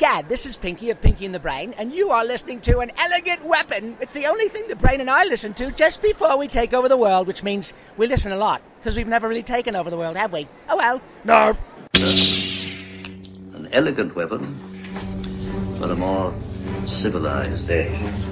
[0.00, 2.90] gad, this is Pinky of Pinky and the Brain, and you are listening to An
[2.96, 3.98] Elegant Weapon.
[4.00, 6.88] It's the only thing the Brain and I listen to just before we take over
[6.88, 9.98] the world, which means we listen a lot, because we've never really taken over the
[9.98, 10.48] world, have we?
[10.70, 11.02] Oh well.
[11.22, 11.54] No.
[13.54, 14.42] An elegant weapon
[15.76, 16.32] for a more
[16.86, 18.29] civilized age.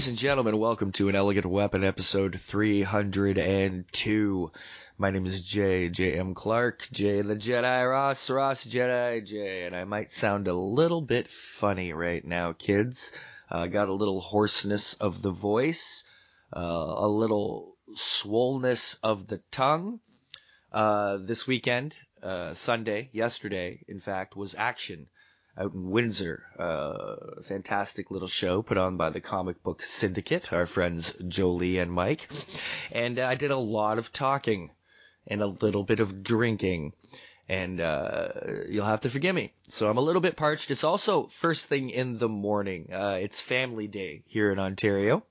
[0.00, 4.50] Ladies and gentlemen, welcome to an Elegant Weapon episode 302.
[4.96, 6.18] My name is Jay, J.
[6.18, 6.32] M.
[6.32, 11.28] Clark, Jay the Jedi, Ross, Ross Jedi, Jay, and I might sound a little bit
[11.28, 13.12] funny right now, kids.
[13.50, 16.04] I uh, got a little hoarseness of the voice,
[16.56, 20.00] uh, a little swollenness of the tongue.
[20.72, 25.08] Uh, this weekend, uh, Sunday, yesterday, in fact, was action
[25.58, 26.44] out in Windsor.
[26.58, 31.92] Uh, fantastic little show put on by the Comic Book Syndicate, our friends Jolie and
[31.92, 32.28] Mike.
[32.92, 34.70] And uh, I did a lot of talking
[35.26, 36.92] and a little bit of drinking.
[37.48, 38.28] And uh,
[38.68, 39.52] you'll have to forgive me.
[39.68, 40.70] So I'm a little bit parched.
[40.70, 42.90] It's also first thing in the morning.
[42.92, 45.24] Uh, it's Family Day here in Ontario,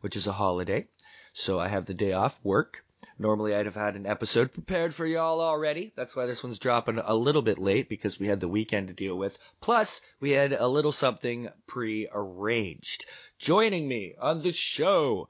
[0.00, 0.86] which is a holiday.
[1.32, 2.84] So I have the day off work.
[3.18, 5.92] Normally I'd have had an episode prepared for y'all already.
[5.94, 8.94] That's why this one's dropping a little bit late because we had the weekend to
[8.94, 9.38] deal with.
[9.60, 13.06] Plus, we had a little something pre-arranged.
[13.38, 15.28] Joining me on the show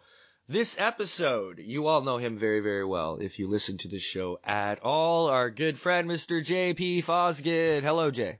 [0.48, 4.38] this episode, you all know him very, very well if you listen to the show
[4.44, 5.28] at all.
[5.28, 6.44] Our good friend, Mr.
[6.44, 7.02] J.P.
[7.02, 7.82] Fosgitt.
[7.82, 8.38] Hello, Jay.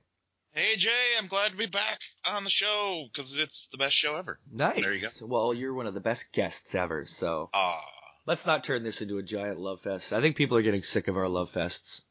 [0.53, 4.15] Hey Jay, I'm glad to be back on the show because it's the best show
[4.15, 4.39] ever.
[4.49, 4.75] Nice.
[4.75, 5.25] There you go.
[5.27, 7.83] Well, you're one of the best guests ever, so Ah,
[8.25, 10.13] let's not turn this into a giant love fest.
[10.13, 12.01] I think people are getting sick of our love fests.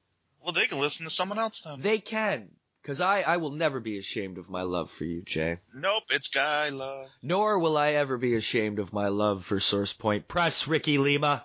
[0.43, 1.81] well they can listen to someone else then.
[1.81, 2.51] They can,
[2.83, 5.59] because I, I will never be ashamed of my love for you, Jay.
[5.75, 7.09] nope, it's guy love.
[7.23, 11.45] Nor will I ever be ashamed of my love for Source Point Press, Ricky Lima.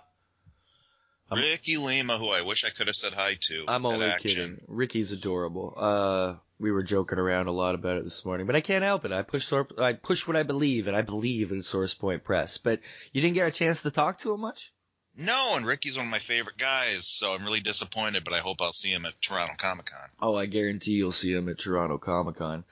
[1.31, 3.65] I'm- Ricky Lima, who I wish I could have said hi to.
[3.67, 4.29] I'm only Action.
[4.29, 4.61] kidding.
[4.67, 5.73] Ricky's adorable.
[5.77, 9.05] Uh, we were joking around a lot about it this morning, but I can't help
[9.05, 9.11] it.
[9.11, 12.57] I push, I push what I believe, and I believe in Source Point Press.
[12.57, 12.81] But
[13.13, 14.73] you didn't get a chance to talk to him much.
[15.17, 18.61] No, and Ricky's one of my favorite guys, so I'm really disappointed, but I hope
[18.61, 20.07] I'll see him at Toronto Comic Con.
[20.21, 22.63] Oh, I guarantee you'll see him at Toronto Comic Con.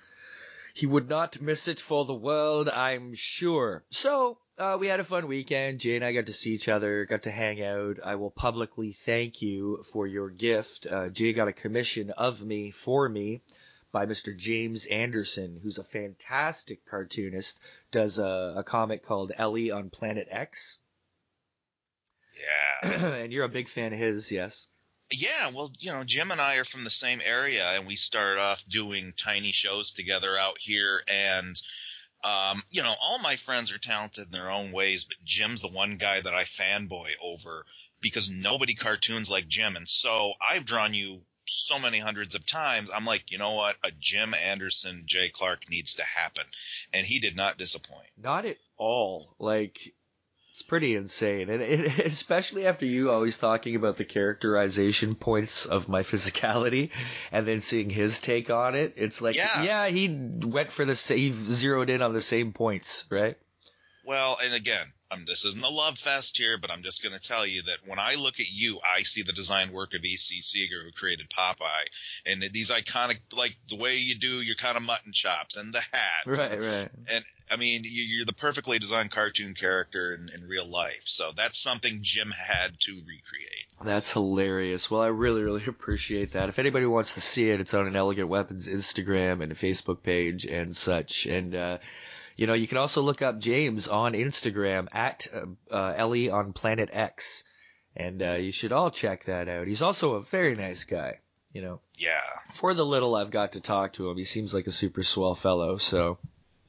[0.74, 3.84] He would not miss it for the world, I'm sure.
[3.90, 5.80] So, uh, we had a fun weekend.
[5.80, 7.98] Jay and I got to see each other, got to hang out.
[8.04, 10.86] I will publicly thank you for your gift.
[10.86, 13.42] Uh, Jay got a commission of me, for me,
[13.92, 14.36] by Mr.
[14.36, 17.60] James Anderson, who's a fantastic cartoonist,
[17.92, 20.80] does a, a comic called Ellie on Planet X.
[22.82, 22.92] Yeah.
[23.22, 24.68] and you're a big fan of his, yes.
[25.10, 28.42] Yeah, well, you know, Jim and I are from the same area, and we started
[28.42, 31.02] off doing tiny shows together out here.
[31.08, 31.60] And,
[32.26, 35.70] um, you know, all my friends are talented in their own ways, but Jim's the
[35.70, 37.66] one guy that I fanboy over
[38.02, 39.78] because nobody cartoons like Jim.
[39.78, 42.90] And so I've drawn you so many hundreds of times.
[42.94, 43.76] I'm like, you know what?
[43.84, 46.44] A Jim Anderson, Jay Clark needs to happen.
[46.94, 48.08] And he did not disappoint.
[48.22, 49.36] Not at all.
[49.40, 49.94] Like,
[50.52, 51.50] it's pretty insane.
[51.50, 56.90] And it, especially after you always talking about the characterization points of my physicality
[57.32, 58.94] and then seeing his take on it.
[58.96, 59.88] It's like, yeah, Yeah.
[59.88, 63.38] he went for the same, zeroed in on the same points, right?
[64.06, 67.26] Well, and again, um, this isn't a love fest here, but I'm just going to
[67.26, 70.42] tell you that when I look at you, I see the design work of E.C.
[70.42, 71.88] Segar, who created Popeye,
[72.26, 75.82] and these iconic, like the way you do your kind of mutton chops and the
[75.82, 76.26] hat.
[76.26, 76.90] Right, right.
[77.10, 81.04] And I mean, you, you're the perfectly designed cartoon character in, in real life.
[81.06, 83.68] So that's something Jim had to recreate.
[83.82, 84.92] That's hilarious.
[84.92, 86.50] Well, I really, really appreciate that.
[86.50, 90.46] If anybody wants to see it, it's on an Elegant Weapons Instagram and Facebook page
[90.46, 91.26] and such.
[91.26, 91.78] And, uh,
[92.38, 96.54] you know, you can also look up James on Instagram at uh, uh, Ellie on
[96.54, 97.44] Planet X.
[97.96, 99.68] And uh, you should all check that out.
[99.68, 101.20] He's also a very nice guy.
[101.52, 102.22] You know, Yeah,
[102.54, 105.34] for the little I've got to talk to him, he seems like a super swell
[105.34, 105.78] fellow.
[105.78, 106.20] So,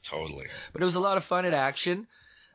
[0.01, 0.47] totally.
[0.73, 2.07] but it was a lot of fun at action.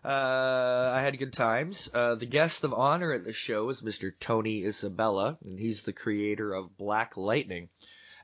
[0.05, 1.88] Uh, I had good times.
[1.94, 4.12] Uh, the guest of honor at the show is Mr.
[4.19, 7.69] Tony Isabella, and he's the creator of Black Lightning,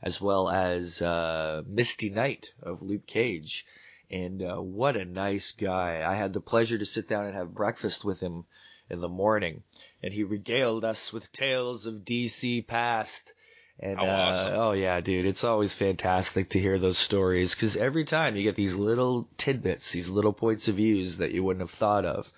[0.02, 3.64] as well as uh, Misty Knight of Luke Cage.
[4.10, 6.02] And uh, what a nice guy!
[6.04, 8.44] I had the pleasure to sit down and have breakfast with him
[8.88, 9.62] in the morning,
[10.02, 13.32] and he regaled us with tales of DC past.
[13.78, 18.04] And How uh, oh yeah, dude, it's always fantastic to hear those stories because every
[18.04, 21.70] time you get these little tidbits, these little points of views that you wouldn't have
[21.70, 22.32] thought of,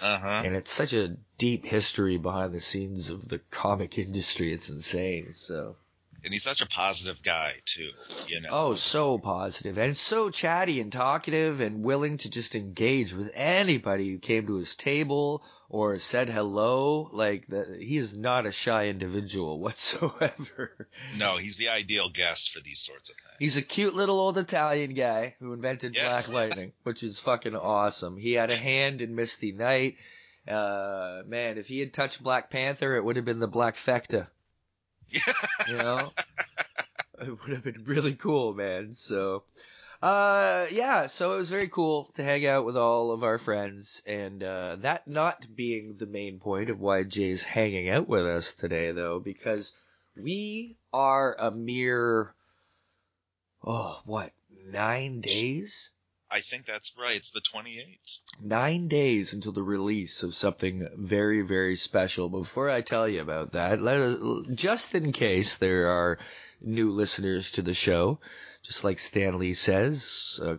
[0.00, 0.42] Uh huh.
[0.46, 4.52] and it's such a deep history behind the scenes of the comic industry.
[4.52, 5.34] It's insane.
[5.34, 5.76] So
[6.24, 7.90] and he's such a positive guy too.
[8.26, 8.48] You know.
[8.50, 14.10] Oh, so positive and so chatty and talkative and willing to just engage with anybody
[14.10, 17.08] who came to his table or said hello.
[17.12, 20.88] Like the, he is not a shy individual whatsoever.
[21.16, 23.36] No, he's the ideal guest for these sorts of things.
[23.38, 26.08] He's a cute little old Italian guy who invented Yeah.
[26.08, 28.16] Black Lightning, which is fucking awesome.
[28.16, 29.96] He had a hand in Misty Knight.
[30.46, 34.28] Uh, man, if he had touched Black Panther, it would have been the Black Fecta.
[35.10, 36.12] You know,
[37.20, 38.94] it would have been really cool, man.
[38.94, 39.44] So,
[40.02, 44.02] uh, yeah, so it was very cool to hang out with all of our friends,
[44.06, 48.54] and uh, that not being the main point of why Jay's hanging out with us
[48.54, 49.76] today, though, because
[50.16, 52.34] we are a mere,
[53.64, 54.32] oh, what,
[54.66, 55.90] nine days?
[56.30, 57.16] I think that's right.
[57.16, 58.18] It's the 28th.
[58.42, 62.28] nine days until the release of something very, very special.
[62.28, 64.18] Before I tell you about that, let us,
[64.54, 66.18] just in case there are
[66.60, 68.20] new listeners to the show,
[68.62, 70.58] just like Stan Lee says, a,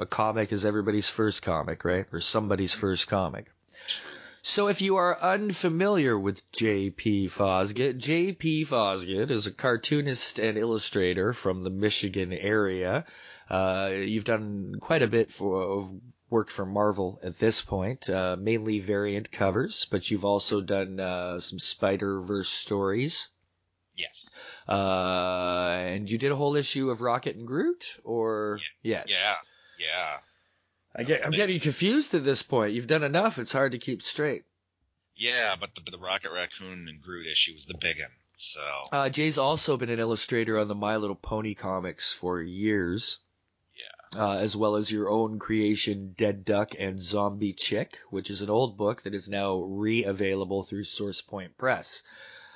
[0.00, 2.06] a comic is everybody's first comic, right?
[2.12, 2.80] Or somebody's mm-hmm.
[2.80, 3.50] first comic.
[4.44, 7.28] So if you are unfamiliar with J.P.
[7.28, 8.64] Fosgitt, J.P.
[8.64, 13.04] Fosgitt is a cartoonist and illustrator from the Michigan area.
[13.48, 15.92] Uh, you've done quite a bit for, of
[16.28, 21.38] work for Marvel at this point, uh, mainly variant covers, but you've also done uh,
[21.38, 23.28] some Spider Verse stories.
[23.94, 24.28] Yes.
[24.68, 29.36] Uh, and you did a whole issue of Rocket and Groot, or yes, Yeah.
[29.78, 30.18] Yeah.
[30.94, 32.72] I get, I'm getting confused at this point.
[32.74, 34.44] You've done enough; it's hard to keep straight.
[35.16, 38.10] Yeah, but the, the Rocket Raccoon and Groot issue was the big one.
[38.36, 38.60] So
[38.90, 43.18] Uh, Jay's also been an illustrator on the My Little Pony comics for years.
[43.76, 44.20] Yeah.
[44.20, 48.50] Uh, as well as your own creation, Dead Duck and Zombie Chick, which is an
[48.50, 52.02] old book that is now re-available through Source Point Press.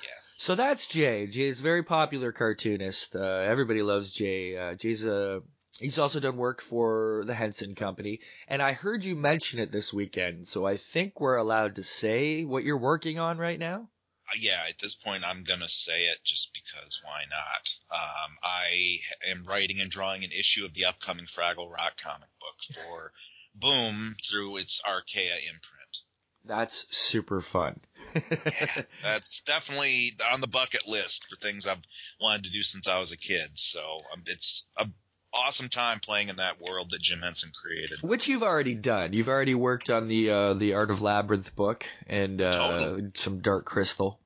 [0.03, 0.33] yes.
[0.37, 1.27] So that's Jay.
[1.27, 3.15] Jay's a very popular cartoonist.
[3.15, 4.57] Uh, everybody loves Jay.
[4.57, 5.41] Uh, Jay's a
[5.79, 9.93] he's also done work for the Henson Company, and I heard you mention it this
[9.93, 10.47] weekend.
[10.47, 13.89] So I think we're allowed to say what you're working on right now.
[14.29, 17.97] Uh, yeah, at this point, I'm gonna say it just because why not?
[17.99, 22.75] Um, I am writing and drawing an issue of the upcoming Fraggle Rock comic book
[22.75, 23.13] for
[23.55, 25.97] Boom through its Archaia imprint.
[26.45, 27.79] That's super fun.
[29.03, 31.81] That's definitely on the bucket list for things I've
[32.21, 33.51] wanted to do since I was a kid.
[33.55, 34.87] So um, it's a
[35.33, 37.99] awesome time playing in that world that Jim Henson created.
[38.01, 39.13] Which you've already done.
[39.13, 43.11] You've already worked on the uh, the Art of Labyrinth book and uh, Totally.
[43.15, 44.19] some Dark Crystal.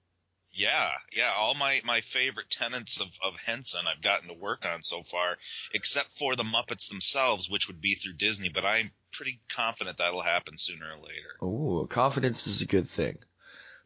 [0.54, 1.32] Yeah, yeah.
[1.38, 5.38] All my, my favorite tenants of, of Henson I've gotten to work on so far,
[5.74, 10.22] except for the Muppets themselves, which would be through Disney, but I'm pretty confident that'll
[10.22, 11.44] happen sooner or later.
[11.44, 13.18] Ooh, confidence is a good thing.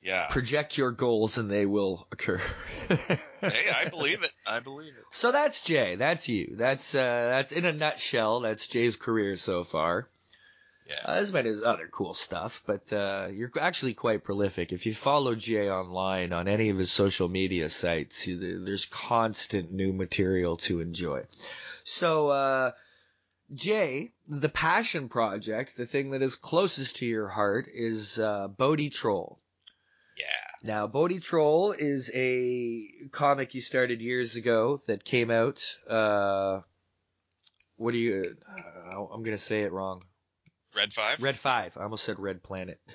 [0.06, 0.28] Yeah.
[0.28, 2.40] Project your goals and they will occur.
[2.88, 4.32] hey, I believe it.
[4.46, 5.04] I believe it.
[5.10, 5.96] So that's Jay.
[5.96, 6.54] That's you.
[6.58, 8.42] That's uh, that's in a nutshell.
[8.42, 10.08] That's Jay's career so far.
[10.88, 11.00] Yeah.
[11.08, 14.72] Uh, as many as other cool stuff, but uh, you're actually quite prolific.
[14.72, 19.92] If you follow Jay online on any of his social media sites, there's constant new
[19.92, 21.24] material to enjoy.
[21.84, 22.72] So, uh,
[23.52, 28.92] Jay, the passion project, the thing that is closest to your heart, is uh, Bodie
[28.92, 29.40] Troll.
[30.64, 35.78] Now, Bodie Troll is a comic you started years ago that came out.
[35.88, 36.62] Uh,
[37.78, 38.36] what do you?
[38.48, 40.04] Uh, I'm gonna say it wrong.
[40.76, 41.22] Red Five.
[41.22, 41.78] Red Five.
[41.78, 42.80] I almost said Red Planet.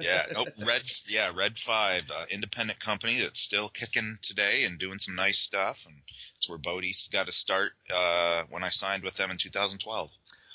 [0.00, 0.24] Yeah.
[0.32, 0.48] Nope.
[0.66, 0.82] Red.
[1.06, 1.32] Yeah.
[1.36, 5.94] Red Five, uh, independent company that's still kicking today and doing some nice stuff, and
[6.36, 7.72] it's where Bodie's got to start.
[7.94, 10.10] Uh, when I signed with them in 2012.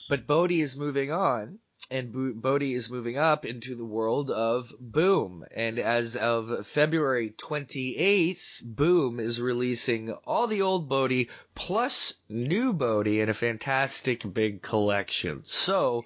[0.10, 4.74] But Bodie is moving on, and Bo- Bodie is moving up into the world of
[4.80, 5.46] Boom.
[5.52, 13.22] And as of February 28th, Boom is releasing all the old Bodie plus new Bodie
[13.22, 15.42] in a fantastic big collection.
[15.44, 16.06] So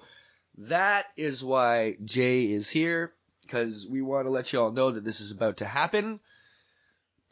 [0.58, 5.04] that is why Jay is here, because we want to let you all know that
[5.04, 6.20] this is about to happen,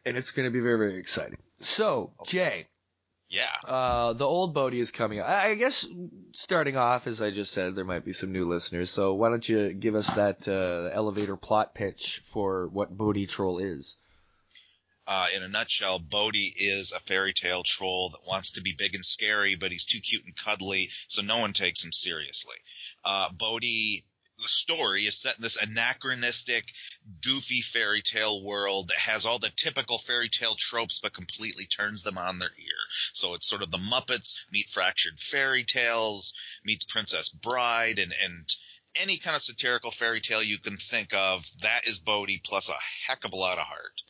[0.04, 1.38] and it's going to be very, very exciting.
[1.60, 2.66] So, Jay,
[3.34, 3.50] Yeah.
[3.68, 5.20] uh, the old Bodie is coming.
[5.20, 5.86] I I guess
[6.32, 8.90] starting off, as I just said, there might be some new listeners.
[8.90, 13.58] So why don't you give us that uh, elevator plot pitch for what Bodie Troll
[13.58, 13.98] is?
[15.06, 18.94] Uh, in a nutshell, Bodie is a fairy tale troll that wants to be big
[18.94, 22.56] and scary, but he's too cute and cuddly, so no one takes him seriously.
[23.04, 24.06] Uh, Bodie,
[24.44, 26.64] the story is set in this anachronistic,
[27.22, 32.02] goofy fairy tale world that has all the typical fairy tale tropes, but completely turns
[32.02, 32.76] them on their ear.
[33.14, 38.54] So it's sort of the Muppets meet fractured fairy tales, meets Princess Bride, and, and
[38.94, 42.76] any kind of satirical fairy tale you can think of, that is Bodie plus a
[43.08, 44.02] heck of a lot of heart.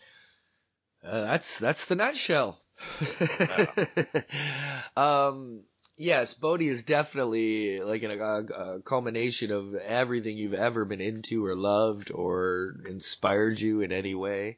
[1.05, 2.61] Uh, that's that's the nutshell.
[4.97, 5.63] um,
[5.97, 11.45] yes, Bodie is definitely like a, a, a culmination of everything you've ever been into
[11.45, 14.57] or loved or inspired you in any way.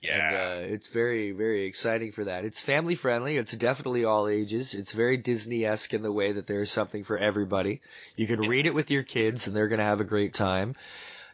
[0.00, 0.28] Yeah.
[0.28, 2.44] And, uh, it's very, very exciting for that.
[2.44, 3.38] It's family friendly.
[3.38, 4.74] It's definitely all ages.
[4.74, 7.80] It's very Disney-esque in the way that there's something for everybody.
[8.14, 10.76] You can read it with your kids and they're going to have a great time.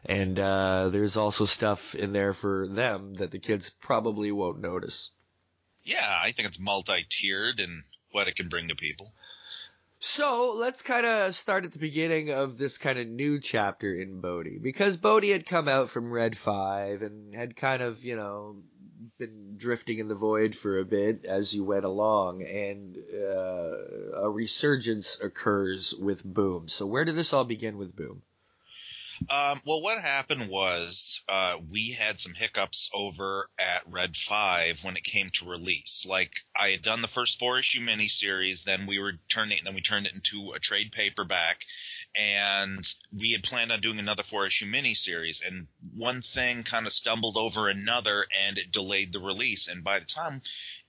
[0.06, 5.10] And, uh, there's also stuff in there for them that the kids probably won't notice.
[5.84, 9.12] yeah, I think it's multi-tiered and what it can bring to people.
[10.04, 14.20] So let's kind of start at the beginning of this kind of new chapter in
[14.20, 18.64] Bodie because Bodie had come out from Red 5 and had kind of, you know,
[19.20, 24.28] been drifting in the void for a bit as you went along and uh, a
[24.28, 26.66] resurgence occurs with Boom.
[26.66, 28.22] So where did this all begin with Boom?
[29.30, 34.96] Um, well, what happened was uh, we had some hiccups over at Red Five when
[34.96, 36.06] it came to release.
[36.08, 39.80] Like I had done the first four issue miniseries, then we were turning, then we
[39.80, 41.60] turned it into a trade paperback,
[42.14, 45.46] and we had planned on doing another four issue miniseries.
[45.46, 49.68] And one thing kind of stumbled over another, and it delayed the release.
[49.68, 50.42] And by the time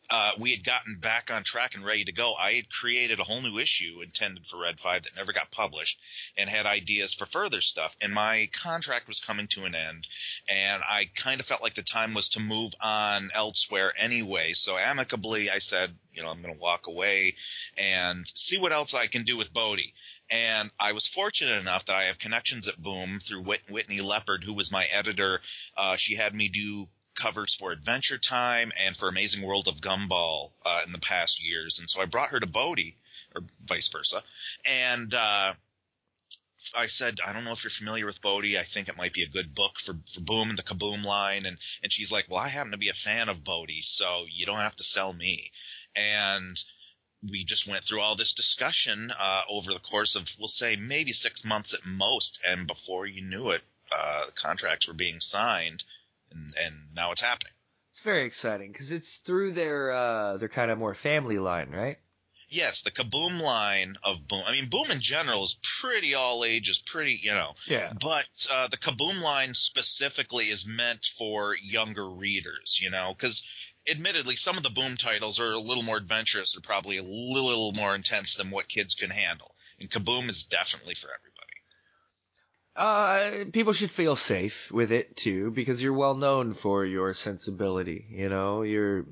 [0.09, 2.33] uh, we had gotten back on track and ready to go.
[2.35, 5.99] I had created a whole new issue intended for Red 5 that never got published
[6.37, 7.95] and had ideas for further stuff.
[8.01, 10.07] And my contract was coming to an end,
[10.47, 14.53] and I kind of felt like the time was to move on elsewhere anyway.
[14.53, 17.35] So amicably, I said, you know, I'm going to walk away
[17.77, 19.93] and see what else I can do with Bodie.
[20.29, 24.53] And I was fortunate enough that I have connections at Boom through Whitney Leopard, who
[24.53, 25.41] was my editor.
[25.75, 30.51] Uh, she had me do covers for Adventure Time and for Amazing World of Gumball
[30.65, 32.97] uh, in the past years, and so I brought her to Bodie,
[33.35, 34.23] or vice versa,
[34.65, 35.53] and uh,
[36.75, 38.57] I said, I don't know if you're familiar with Bodie.
[38.57, 41.45] I think it might be a good book for, for Boom and the Kaboom line,
[41.45, 44.45] and and she's like, well, I happen to be a fan of Bodie, so you
[44.45, 45.51] don't have to sell me,
[45.95, 46.57] and
[47.29, 51.13] we just went through all this discussion uh, over the course of, we'll say, maybe
[51.13, 55.83] six months at most, and before you knew it, uh, contracts were being signed
[56.33, 57.53] and, and now it's happening.
[57.91, 61.97] It's very exciting because it's through their uh, their kind of more family line, right?
[62.49, 64.43] Yes, the Kaboom line of Boom.
[64.45, 67.53] I mean, Boom in general is pretty all ages, pretty you know.
[67.67, 67.93] Yeah.
[67.99, 73.47] But uh, the Kaboom line specifically is meant for younger readers, you know, because
[73.89, 77.73] admittedly, some of the Boom titles are a little more adventurous, or probably a little
[77.73, 79.55] more intense than what kids can handle.
[79.79, 81.32] And Kaboom is definitely for everybody.
[82.75, 88.05] Uh, people should feel safe with it too, because you're well known for your sensibility.
[88.09, 89.05] You know, you're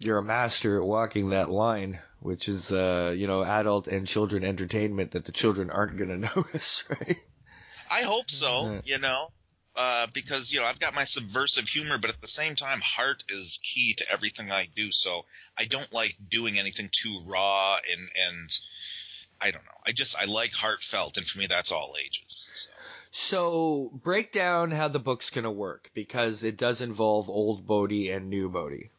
[0.00, 4.42] you're a master at walking that line, which is uh, you know, adult and children
[4.42, 7.18] entertainment that the children aren't going to notice, right?
[7.88, 8.80] I hope so, Yeah.
[8.84, 9.28] you know,
[9.76, 13.22] uh, because you know I've got my subversive humor, but at the same time, heart
[13.28, 14.90] is key to everything I do.
[14.90, 18.50] So I don't like doing anything too raw and and
[19.40, 19.70] I don't know.
[19.86, 22.48] I just I like heartfelt, and for me, that's all ages.
[22.54, 22.70] So.
[23.10, 28.10] So break down how the book's going to work because it does involve old Bodie
[28.10, 28.90] and new Bodie.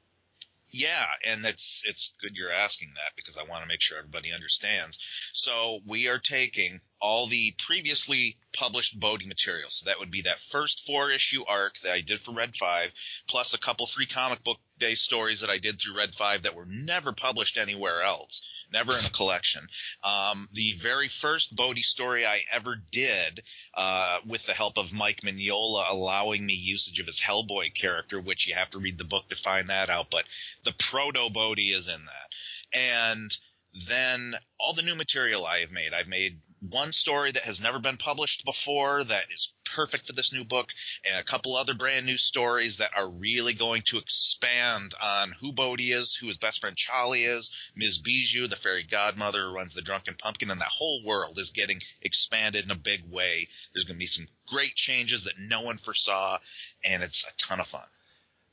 [0.70, 4.32] Yeah, and it's it's good you're asking that because I want to make sure everybody
[4.32, 4.98] understands.
[5.34, 9.70] So we are taking all the previously published Bodie material.
[9.70, 12.92] So that would be that first four issue arc that I did for Red Five,
[13.28, 16.56] plus a couple free comic book day stories that I did through Red Five that
[16.56, 18.42] were never published anywhere else,
[18.72, 19.68] never in a collection.
[20.04, 23.42] Um, the very first Bodie story I ever did,
[23.74, 28.48] uh, with the help of Mike Mignola allowing me usage of his Hellboy character, which
[28.48, 30.26] you have to read the book to find that out, but
[30.66, 32.80] the proto Bodie is in that.
[32.80, 33.36] And
[33.88, 35.94] then all the new material I have made.
[35.94, 40.32] I've made one story that has never been published before that is perfect for this
[40.32, 40.70] new book,
[41.04, 45.52] and a couple other brand new stories that are really going to expand on who
[45.52, 47.98] Bodie is, who his best friend Charlie is, Ms.
[47.98, 51.82] Bijou, the fairy godmother who runs the Drunken Pumpkin, and that whole world is getting
[52.02, 53.48] expanded in a big way.
[53.74, 56.38] There's going to be some great changes that no one foresaw,
[56.86, 57.88] and it's a ton of fun.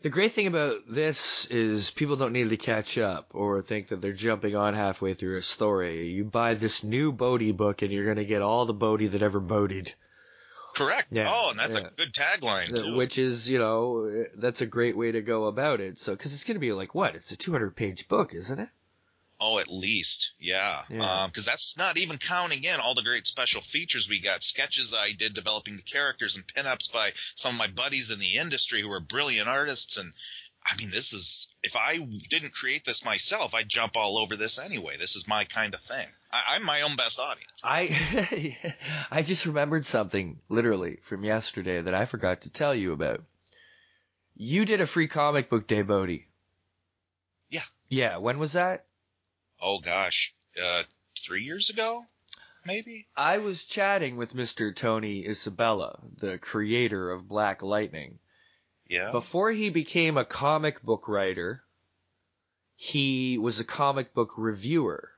[0.00, 4.00] The great thing about this is people don't need to catch up or think that
[4.00, 6.09] they're jumping on halfway through a story.
[6.11, 9.23] You buy this new Bodie book and you're going to get all the Bodie that
[9.23, 9.95] ever Bodied.
[10.75, 11.09] Correct.
[11.11, 11.88] Yeah, oh, and that's yeah.
[11.88, 12.95] a good tagline too.
[12.95, 15.99] Which is, you know, that's a great way to go about it.
[15.99, 17.17] So, cause it's going to be like, what?
[17.17, 18.69] It's a 200 page book, isn't it?
[19.40, 20.83] Oh, at least, yeah.
[20.88, 21.23] Yeah.
[21.23, 24.92] Um, because that's not even counting in all the great special features we got, sketches
[24.92, 28.80] I did developing the characters, and pinups by some of my buddies in the industry
[28.80, 29.97] who are brilliant artists.
[29.97, 30.12] And
[30.66, 34.59] I mean, this is if I didn't create this myself, I'd jump all over this
[34.59, 34.97] anyway.
[34.99, 36.09] This is my kind of thing.
[36.33, 37.61] I, I'm my own best audience.
[37.62, 38.57] I
[39.12, 43.23] I just remembered something literally from yesterday that I forgot to tell you about.
[44.35, 46.26] You did a free comic book day, Bodie.
[47.50, 47.62] Yeah.
[47.88, 48.85] Yeah, when was that?
[49.60, 50.84] Oh gosh, uh,
[51.18, 52.06] three years ago,
[52.64, 53.08] maybe.
[53.16, 54.74] I was chatting with Mr.
[54.74, 58.18] Tony Isabella, the creator of Black Lightning.
[58.86, 59.12] Yeah.
[59.12, 61.62] Before he became a comic book writer,
[62.74, 65.12] he was a comic book reviewer.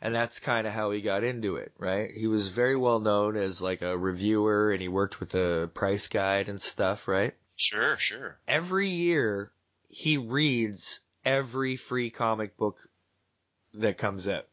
[0.00, 2.10] And that's kind of how he got into it, right?
[2.12, 6.06] He was very well known as like a reviewer and he worked with a price
[6.06, 7.34] guide and stuff, right?
[7.56, 8.38] Sure, sure.
[8.46, 9.50] Every year
[9.88, 12.88] he reads every free comic book
[13.78, 14.48] that comes up.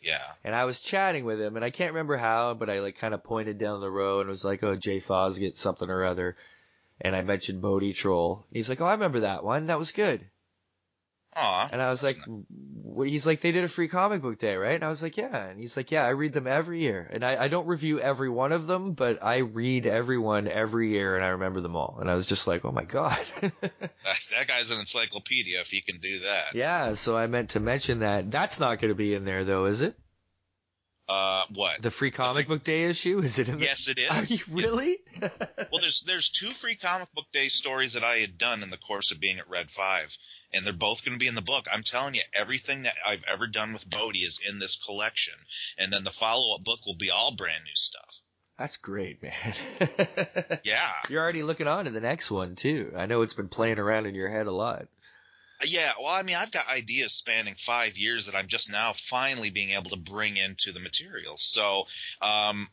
[0.00, 0.22] Yeah.
[0.44, 3.14] And I was chatting with him, and I can't remember how, but I like kind
[3.14, 6.36] of pointed down the road and was like, "Oh, Jay Fosgitt, something or other,"
[7.00, 8.44] and I mentioned Bodie Troll.
[8.52, 9.66] He's like, "Oh, I remember that one.
[9.66, 10.24] That was good."
[11.38, 11.68] Aw.
[11.70, 13.10] And I was like, nice.
[13.10, 14.74] he's like, they did a free comic book day, right?
[14.74, 15.46] And I was like, yeah.
[15.46, 17.08] And he's like, yeah, I read them every year.
[17.12, 20.90] And I, I don't review every one of them, but I read every one every
[20.90, 21.98] year and I remember them all.
[22.00, 23.18] And I was just like, oh my God.
[23.40, 26.54] that, that guy's an encyclopedia if he can do that.
[26.54, 26.94] yeah.
[26.94, 28.30] So I meant to mention that.
[28.30, 29.96] That's not going to be in there though, is it?
[31.08, 31.80] Uh, what?
[31.80, 33.20] The free comic book day issue?
[33.20, 33.68] Is it in there?
[33.68, 34.10] yes, it is.
[34.10, 34.98] Are you really?
[35.20, 38.76] Well, there's there's two free comic book day stories that I had done in the
[38.76, 40.14] course of being at Red Five,
[40.52, 41.66] and they're both going to be in the book.
[41.72, 45.34] I'm telling you, everything that I've ever done with Bodie is in this collection,
[45.76, 48.20] and then the follow up book will be all brand new stuff.
[48.58, 49.32] That's great, man.
[50.64, 52.92] Yeah, You're already looking on to the next one too.
[52.96, 54.88] I know it's been playing around in your head a lot.
[55.62, 55.92] yeah.
[55.98, 59.70] Well, I mean, I've got ideas spanning five years that I'm just now finally being
[59.70, 61.36] able to bring into the material.
[61.38, 61.84] So,
[62.20, 62.68] um,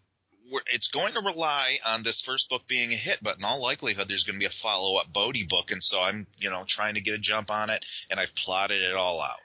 [0.72, 4.08] it's going to rely on this first book being a hit, but in all likelihood,
[4.08, 6.96] there's going to be a follow up Bodie book, and so I'm, you know, trying
[6.96, 9.40] to get a jump on it, and I've plotted it all out.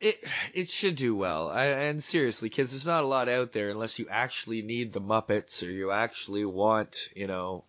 [0.00, 1.48] It it should do well.
[1.48, 5.00] I, and seriously, kids, there's not a lot out there unless you actually need the
[5.00, 7.64] Muppets or you actually want, you know,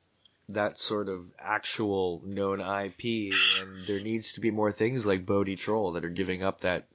[0.49, 3.33] that sort of actual known IP.
[3.61, 6.87] And there needs to be more things like Bodie Troll that are giving up that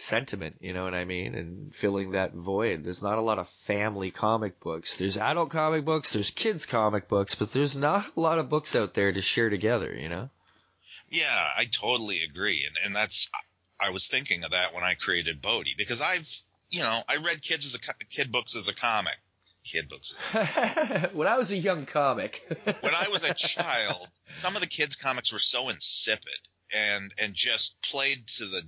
[0.00, 2.84] sentiment, you know what I mean, and filling that void.
[2.84, 4.96] There's not a lot of family comic books.
[4.96, 8.74] There's adult comic books, there's kids comic books, but there's not a lot of books
[8.74, 10.30] out there to share together, you know?
[11.10, 13.28] Yeah, I totally agree, and and that's
[13.80, 16.28] I was thinking of that when I created Bodie because I've
[16.68, 19.16] you know I read kids as a kid books as a comic,
[19.64, 20.14] kid books.
[21.12, 22.40] when I was a young comic.
[22.80, 26.38] When I was a child, some of the kids comics were so insipid
[26.72, 28.62] and and just played to the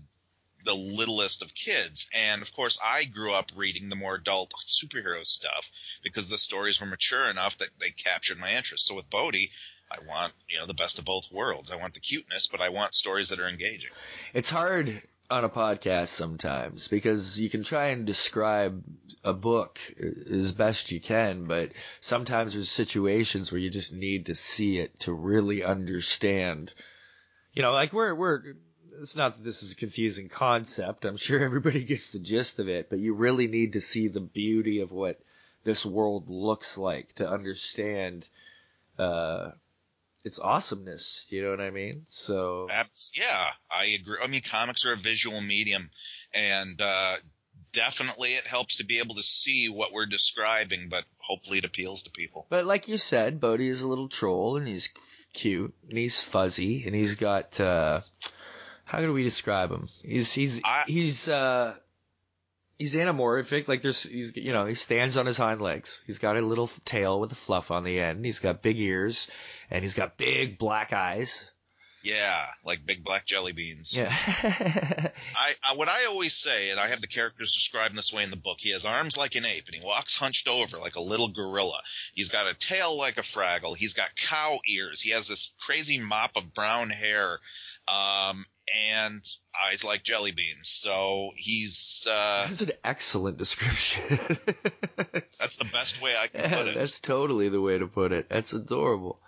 [0.64, 2.08] the littlest of kids.
[2.14, 5.70] And of course, I grew up reading the more adult superhero stuff
[6.02, 8.86] because the stories were mature enough that they captured my interest.
[8.86, 9.50] So with Bodie,
[9.90, 11.70] I want, you know, the best of both worlds.
[11.70, 13.90] I want the cuteness, but I want stories that are engaging.
[14.32, 18.84] It's hard on a podcast sometimes because you can try and describe
[19.24, 19.78] a book
[20.30, 24.98] as best you can, but sometimes there's situations where you just need to see it
[25.00, 26.72] to really understand.
[27.54, 28.42] You know, like we're we're
[29.00, 31.04] it's not that this is a confusing concept.
[31.04, 34.20] I'm sure everybody gets the gist of it, but you really need to see the
[34.20, 35.20] beauty of what
[35.64, 38.28] this world looks like to understand
[38.98, 39.50] uh
[40.24, 41.26] its awesomeness.
[41.30, 42.02] You know what I mean?
[42.06, 42.68] So
[43.14, 44.18] yeah, I agree.
[44.22, 45.90] I mean, comics are a visual medium,
[46.32, 47.16] and uh,
[47.72, 52.04] definitely it helps to be able to see what we're describing, but hopefully it appeals
[52.04, 52.46] to people.
[52.50, 54.90] But like you said, Bodie is a little troll and he's
[55.32, 58.02] cute and he's fuzzy and he's got uh
[58.92, 59.88] how do we describe him?
[60.04, 61.74] He's he's I- he's uh
[62.78, 63.66] he's anamorphic.
[63.66, 66.04] Like there's he's you know he stands on his hind legs.
[66.06, 68.22] He's got a little tail with a fluff on the end.
[68.24, 69.30] He's got big ears
[69.70, 71.48] and he's got big black eyes.
[72.04, 73.96] Yeah, like big black jelly beans.
[73.96, 74.12] Yeah.
[74.42, 78.24] I, I what I always say, and I have the characters described in this way
[78.24, 78.56] in the book.
[78.58, 81.80] He has arms like an ape, and he walks hunched over like a little gorilla.
[82.12, 83.76] He's got a tail like a fraggle.
[83.76, 85.00] He's got cow ears.
[85.00, 87.38] He has this crazy mop of brown hair,
[87.88, 89.26] um, and
[89.66, 90.68] eyes like jelly beans.
[90.68, 94.18] So he's uh, That's an excellent description.
[95.38, 96.74] that's the best way I can Yeah, put it.
[96.76, 98.28] that's totally the way to put it.
[98.28, 99.20] That's adorable.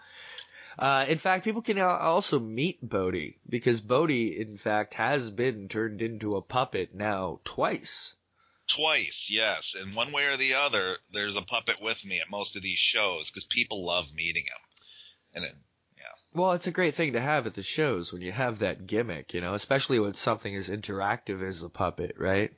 [0.79, 6.03] Uh, in fact, people can also meet Bodie because Bodie, in fact, has been turned
[6.03, 8.17] into a puppet now twice.
[8.67, 12.57] Twice, yes, and one way or the other, there's a puppet with me at most
[12.57, 14.59] of these shows because people love meeting him.
[15.35, 15.55] And it,
[16.35, 19.35] Well, it's a great thing to have at the shows when you have that gimmick,
[19.35, 22.53] you know, especially when something as interactive as a puppet, right?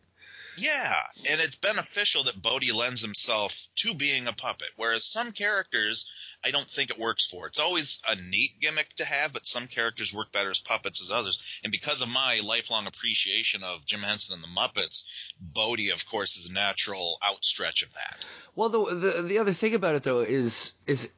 [0.57, 6.11] Yeah, and it's beneficial that Bodie lends himself to being a puppet, whereas some characters
[6.43, 7.47] I don't think it works for.
[7.47, 11.11] It's always a neat gimmick to have, but some characters work better as puppets as
[11.11, 11.39] others.
[11.63, 15.05] And because of my lifelong appreciation of Jim Henson and the Muppets,
[15.39, 18.25] Bodie, of course, is a natural outstretch of that.
[18.55, 21.13] Well, the, the the other thing about it though is is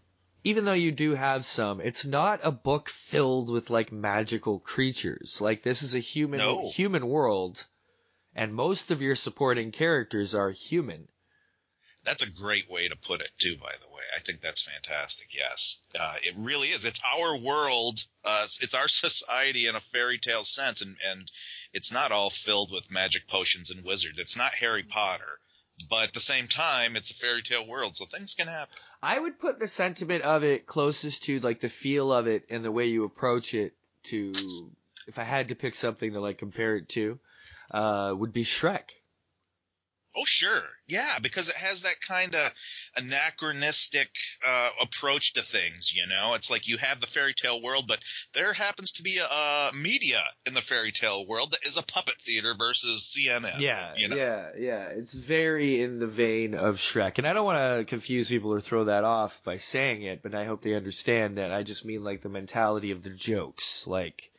[0.45, 5.41] even though you do have some, it's not a book filled with like magical creatures.
[5.41, 6.71] Like this is a human No.
[6.71, 7.67] human world,
[8.35, 11.09] and most of your supporting characters are human.
[12.05, 13.57] That's a great way to put it, too.
[13.57, 15.27] By the way, I think that's fantastic.
[15.35, 16.85] Yes, uh, it really is.
[16.85, 18.05] It's our world.
[18.25, 21.31] Uh, it's- it's our society in a fairy tale sense, and and
[21.73, 24.19] it's not all filled with magic potions and wizards.
[24.19, 25.41] It's not Harry Potter,
[25.91, 28.79] but at the same time, it's a fairy tale world, so things can happen.
[29.03, 32.65] I would put the sentiment of it closest to like the feel of it and
[32.65, 34.33] the way you approach it to
[35.07, 37.19] if I had to pick something to like compare it to,
[37.71, 38.91] uh, would be Shrek.
[40.19, 40.65] Oh, sure.
[40.89, 42.51] Yeah, because it has that kind of
[42.97, 44.09] anachronistic
[44.45, 46.35] uh, approach to things, you know?
[46.35, 48.01] It's like you have the fairy tale world, but
[48.35, 51.83] there happens to be a, a media in the fairy tale world that is a
[51.83, 53.61] puppet theater versus CNN.
[53.61, 54.17] Yeah, you know?
[54.17, 54.89] yeah, yeah.
[54.89, 58.61] It's very in the vein of Shrek, and I don't want to confuse people or
[58.61, 62.03] throw that off by saying it, but I hope they understand that I just mean
[62.03, 63.87] like the mentality of the jokes.
[63.87, 64.33] Like,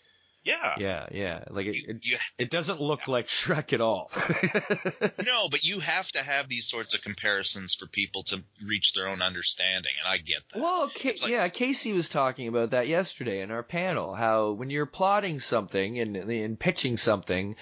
[0.49, 0.75] Yeah.
[0.77, 1.75] yeah, yeah, like it.
[1.75, 4.11] You, It, you, it doesn't look like Shrek at all.
[5.25, 9.07] no, but you have to have these sorts of comparisons for people to reach their
[9.07, 10.61] own understanding, and I get that.
[10.61, 14.13] Well, like- yeah, Casey was talking about that yesterday in our panel.
[14.15, 17.55] How when you're plotting something and, and pitching something,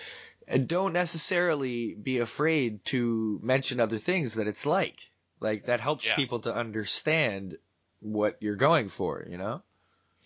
[0.66, 4.98] don't necessarily be afraid to mention other things that it's like.
[5.40, 6.16] Like that helps Yeah.
[6.16, 7.58] people to understand
[8.00, 9.26] what you're going for.
[9.30, 9.62] You know?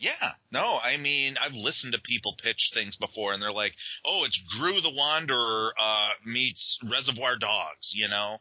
[0.02, 4.24] Yeah, no, I mean, I've listened to people pitch things before, and they're like, "Oh,
[4.24, 8.40] it's Groo the Wanderer uh, meets Reservoir Dogs," you know,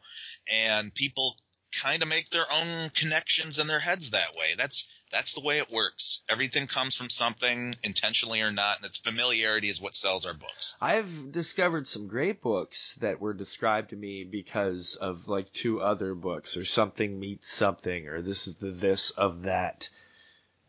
[0.51, 1.37] and people
[1.71, 4.55] kind of make their own connections in their heads that way.
[4.57, 6.23] That's that's the way it works.
[6.27, 10.75] Everything comes from something, intentionally or not, and its familiarity is what sells our books.
[10.81, 16.15] I've discovered some great books that were described to me because of like two other
[16.15, 19.89] books or something meets something or this is the this of that.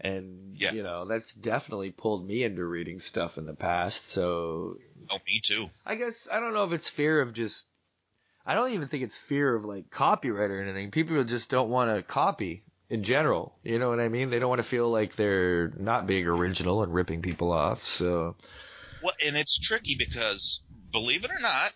[0.02, 0.72] And Yeah.
[0.72, 4.06] you know, that's definitely pulled me into reading stuff in the past.
[4.06, 4.76] So
[5.10, 5.70] Oh, me too.
[5.86, 7.66] I guess I don't know if it's fear of just
[8.44, 10.90] I don't even think it's fear of like copyright or anything.
[10.90, 13.54] People just don't want to copy in general.
[13.62, 14.30] You know what I mean?
[14.30, 17.82] They don't want to feel like they're not being original and ripping people off.
[17.84, 18.36] So
[19.00, 20.60] Well, and it's tricky because,
[20.90, 21.72] believe it or not,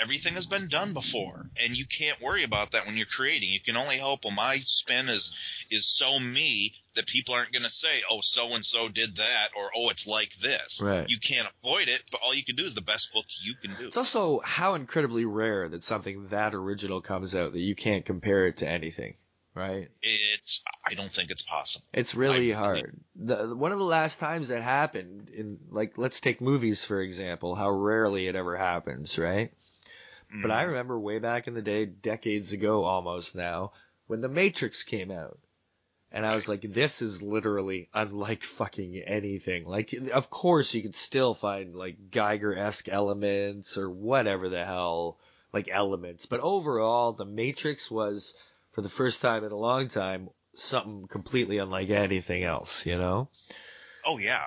[0.00, 3.50] everything has been done before, and you can't worry about that when you're creating.
[3.50, 4.24] You can only hope.
[4.24, 5.34] Well, my spin is
[5.70, 9.50] is so me that people aren't going to say, "Oh, so and so did that,"
[9.56, 11.08] or "Oh, it's like this." Right.
[11.08, 13.74] You can't avoid it, but all you can do is the best book you can
[13.76, 13.86] do.
[13.86, 18.46] It's also how incredibly rare that something that original comes out that you can't compare
[18.46, 19.14] it to anything,
[19.54, 19.88] right?
[20.02, 20.62] It's.
[20.84, 21.86] I don't think it's possible.
[21.94, 23.00] It's really I- hard.
[23.14, 27.54] The, one of the last times that happened in like let's take movies for example,
[27.54, 29.52] how rarely it ever happens, right?
[30.42, 30.68] But I Mhm.
[30.68, 33.72] remember way back in the day, decades ago almost now,
[34.06, 35.38] when The Matrix came out.
[36.16, 39.66] And I was like, this is literally unlike fucking anything.
[39.66, 45.18] Like, of course you could still find like Giger-esque elements or whatever the hell,
[45.52, 46.24] like elements.
[46.24, 48.34] But overall, The Matrix was,
[48.72, 53.28] for the first time in a long time, something completely unlike anything else, you know?
[54.02, 54.46] Oh yeah.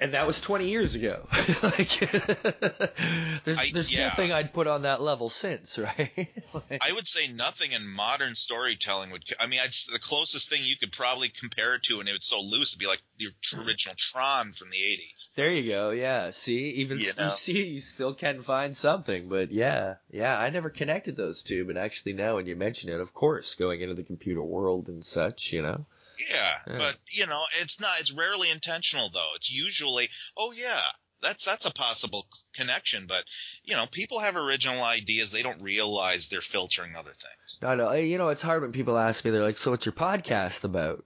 [0.00, 1.26] And that was 20 years ago.
[1.62, 1.98] like,
[3.44, 4.08] there's, I- there's yeah.
[4.08, 6.28] nothing I'd put on that level since, right?
[6.52, 9.22] Like- I would say nothing in modern storytelling would.
[9.38, 12.24] I mean, I'd, the closest thing you could probably compare it to, and it was
[12.24, 13.26] so loose, would be like the
[13.58, 15.28] original Tron from the '80s.
[15.34, 15.90] There you go.
[15.90, 16.30] Yeah.
[16.30, 17.24] See, even You know?
[17.24, 19.28] you see, you still can find something.
[19.28, 21.66] But yeah, yeah, I never connected those two.
[21.66, 25.04] But actually, now when you mention it, of course, going into the computer world and
[25.04, 25.84] such, you know.
[26.28, 26.78] Yeah, Yeah.
[26.78, 28.00] but you know, it's not.
[28.00, 29.30] It's rarely intentional, though.
[29.36, 30.82] It's usually, oh yeah,
[31.22, 33.06] that's that's a possible connection.
[33.06, 33.24] But
[33.64, 35.30] you know, people have original ideas.
[35.30, 37.58] They don't realize they're filtering other things.
[37.62, 37.92] No, no.
[37.92, 39.30] You know, it's hard when people ask me.
[39.30, 41.04] They're like, "So, what's your podcast about?"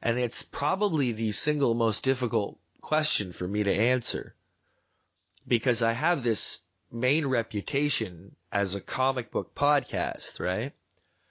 [0.00, 4.34] And it's probably the single most difficult question for me to answer
[5.46, 6.60] because I have this
[6.92, 10.72] main reputation as a comic book podcast, right?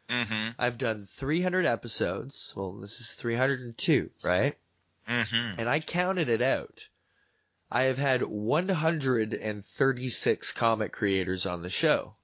[0.10, 0.50] Mm-hmm.
[0.58, 2.54] I've done 300 episodes.
[2.56, 4.56] Well, this is 302, right?
[5.08, 5.60] Mm-hmm.
[5.60, 6.88] And I counted it out.
[7.70, 12.16] I have had 136 comic creators on the show.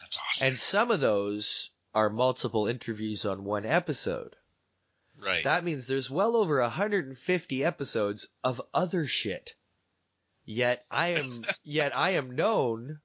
[0.00, 0.46] That's awesome.
[0.46, 4.36] And some of those are multiple interviews on one episode.
[5.20, 5.42] right.
[5.42, 9.56] That means there's well over 150 episodes of other shit.
[10.44, 13.00] Yet I am, yet I am known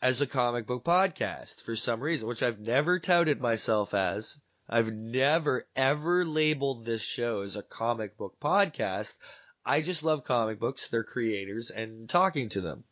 [0.00, 4.40] as a comic book podcast for some reason, which I've never touted myself as.
[4.68, 9.14] I've never ever labeled this show as a comic book podcast.
[9.64, 12.84] I just love comic books, their creators, and talking to them.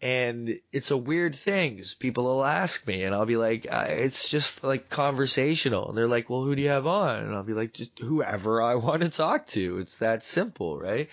[0.00, 4.30] And it's a weird thing 'cause people will ask me and I'll be like, it's
[4.30, 5.88] just like conversational.
[5.88, 7.22] And they're like, well, who do you have on?
[7.22, 9.78] And I'll be like, just whoever I want to talk to.
[9.78, 11.08] It's that simple, right?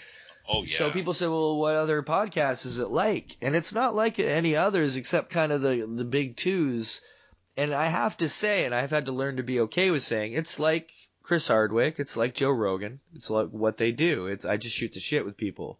[0.51, 0.77] Oh yeah.
[0.77, 3.37] So people say, well, what other podcast is it like?
[3.39, 7.01] And it's not like any others except kind of the, the big twos.
[7.55, 10.33] And I have to say, and I've had to learn to be okay with saying,
[10.33, 11.99] it's like Chris Hardwick.
[11.99, 12.99] It's like Joe Rogan.
[13.13, 14.25] It's like what they do.
[14.25, 15.77] It's, I just shoot the shit with people.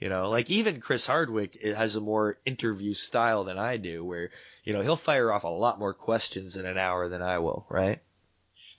[0.00, 4.04] You know, like even Chris Hardwick it has a more interview style than I do
[4.04, 4.30] where,
[4.64, 7.66] you know, he'll fire off a lot more questions in an hour than I will,
[7.68, 8.00] right?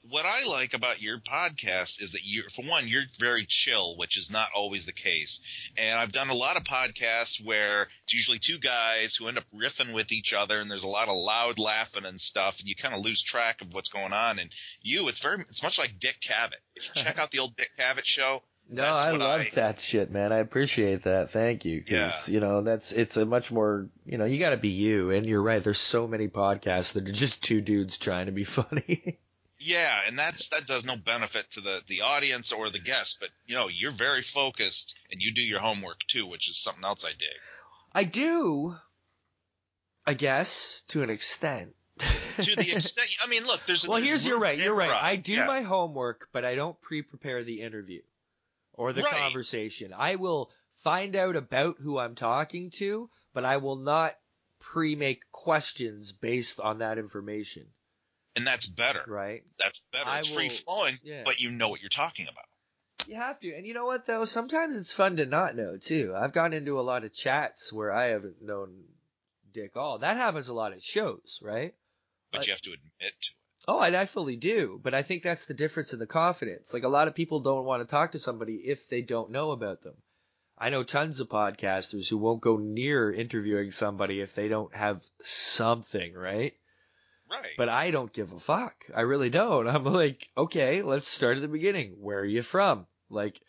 [0.09, 4.17] What I like about your podcast is that you, for one, you're very chill, which
[4.17, 5.39] is not always the case.
[5.77, 9.45] And I've done a lot of podcasts where it's usually two guys who end up
[9.55, 12.75] riffing with each other, and there's a lot of loud laughing and stuff, and you
[12.75, 14.39] kind of lose track of what's going on.
[14.39, 14.49] And
[14.81, 16.61] you, it's very, it's much like Dick Cavett.
[16.75, 18.41] If you check out the old Dick Cavett show.
[18.71, 20.31] No, I love I- that shit, man.
[20.31, 21.31] I appreciate that.
[21.31, 21.83] Thank you.
[21.83, 25.09] 'Cause, you know, that's, it's a much more, you know, you gotta be you.
[25.09, 25.63] And you're right.
[25.63, 29.17] There's so many podcasts that are just two dudes trying to be funny.
[29.59, 33.29] Yeah, and that's that does no benefit to the the audience or the guests, but
[33.45, 37.03] you know you're very focused and you do your homework too, which is something else
[37.03, 37.37] I dig.
[37.93, 38.75] I do,
[40.05, 41.75] I guess, to an extent.
[42.43, 44.57] To the extent, I mean, look, there's well, there's here's you're right.
[44.57, 44.89] You're right.
[44.91, 45.45] I do Yeah.
[45.45, 48.01] my homework, but I don't pre-prepare the interview
[48.71, 49.11] or the Right.
[49.11, 49.93] conversation.
[49.93, 54.17] I will find out about who I'm talking to, but I will not
[54.59, 57.67] pre-make questions based on that information.
[58.39, 59.03] And that's better.
[59.07, 59.43] Right?
[59.59, 60.09] That's better.
[60.09, 61.23] I it's will- free flowing, yeah.
[61.23, 62.45] but you know what you're talking about.
[63.07, 63.53] You have to.
[63.55, 64.25] And you know what though?
[64.25, 66.13] Sometimes it's fun to not know too.
[66.15, 68.83] I've gone into a lot of chats where I haven't known
[69.51, 69.99] dick all.
[69.99, 71.73] That happens a lot at shows, right?
[72.31, 73.13] But you have to admit to it.
[73.67, 76.73] Oh, I, I fully do, but I think that's the difference in the confidence.
[76.73, 79.51] Like a lot of people don't want to talk to somebody if they don't know
[79.51, 79.95] about them.
[80.57, 85.01] I know tons of podcasters who won't go near interviewing somebody if they don't have
[85.23, 86.53] something, right?
[87.29, 87.53] Right.
[87.57, 88.85] But I don't give a fuck.
[88.95, 89.67] I really don't.
[89.75, 91.95] I'm like, okay, let's start at the beginning.
[91.99, 92.87] Where are you from?
[93.09, 93.39] Like,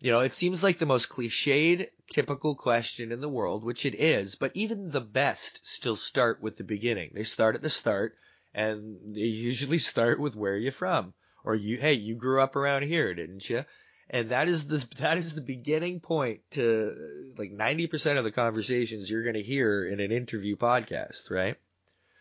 [0.00, 3.94] you know, it seems like the most cliched, typical question in the world, which it
[3.94, 7.12] is, but even the best still start with the beginning.
[7.14, 8.16] They start at the start,
[8.52, 11.14] and they usually start with where are you from?
[11.44, 13.64] Or you, hey, you grew up around here, didn't you?
[14.10, 19.08] And that is the, that is the beginning point to like 90% of the conversations
[19.08, 21.56] you're going to hear in an interview podcast, right?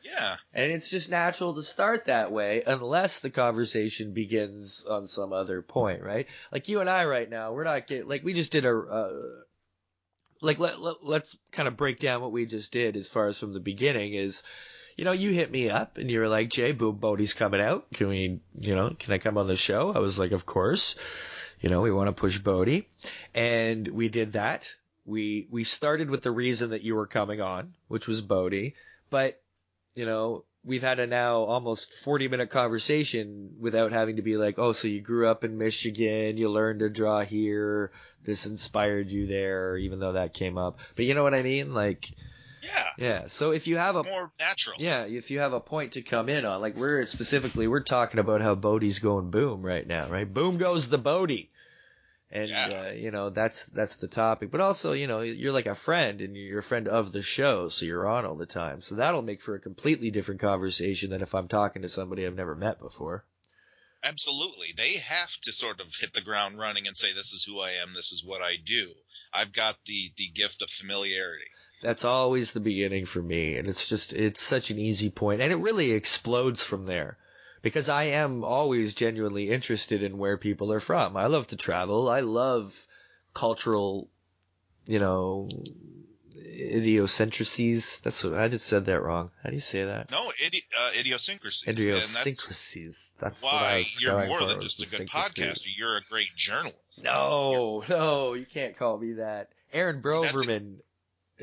[0.04, 0.36] Yeah.
[0.54, 5.62] And it's just natural to start that way unless the conversation begins on some other
[5.62, 6.28] point, right?
[6.52, 9.10] Like you and I right now, we're not getting, like we just did a, uh,
[10.42, 13.40] like let, let, let's kind of break down what we just did as far as
[13.40, 14.44] from the beginning is,
[14.98, 17.92] you know, you hit me up and you were like, Jay, Boom Bodie's coming out.
[17.94, 19.92] Can we, you know, can I come on the show?
[19.92, 20.96] I was like, of course.
[21.62, 22.90] You know, we want to push Bodie.
[23.34, 24.70] And we did that.
[25.06, 28.76] We, we started with the reason that you were coming on, which was Bodie.
[29.10, 29.42] But
[29.96, 34.58] you know, we've had a now almost 40 minute conversation without having to be like,
[34.58, 37.92] oh, so you grew up in Michigan, you learned to draw here,
[38.24, 40.80] this inspired you there, even though that came up.
[40.96, 41.74] But you know what I mean?
[41.74, 42.10] Like,
[42.62, 42.86] Yeah.
[42.98, 43.28] yeah.
[43.28, 44.78] So if you have a, More natural.
[44.80, 48.20] yeah, if you have a point to come in on, like we're specifically, we're talking
[48.20, 50.32] about how Bodie's going boom right now, right?
[50.32, 51.52] Boom goes the Bodie.
[52.34, 52.70] And, Yeah.
[52.88, 54.50] uh, you know, that's, that's the topic.
[54.50, 57.70] But also, you know, you're like a friend and you're a friend of the show,
[57.70, 58.82] so you're on all the time.
[58.82, 62.36] So that'll make for a completely different conversation than if I'm talking to somebody I've
[62.36, 63.24] never met before.
[64.04, 64.74] Absolutely.
[64.76, 67.74] They have to sort of hit the ground running and say, this is who I
[67.74, 68.90] am, this is what I do.
[69.32, 71.46] I've got the, the gift of familiarity.
[71.84, 73.58] That's always the beginning for me.
[73.58, 77.20] And it's just, it's such an easy point, And it really explodes from there.
[77.64, 81.18] Because I am always genuinely interested in where people are from.
[81.18, 82.10] I love to travel.
[82.10, 82.86] I love
[83.34, 84.10] cultural,
[84.86, 85.50] you know,
[86.36, 88.02] idiosyncrasies.
[88.02, 89.32] That's what, I just said that wrong.
[89.42, 90.12] How do you say that?
[90.12, 91.64] No, idi- uh, idiosyncrasies.
[91.66, 93.12] That's Idiosyncrasies.
[93.20, 95.68] That's, what I why you're more than just a good podcaster.
[95.76, 96.78] You're a great journalist.
[97.02, 99.50] No, no, you can't call me that.
[99.72, 100.76] Aaron That's Broverman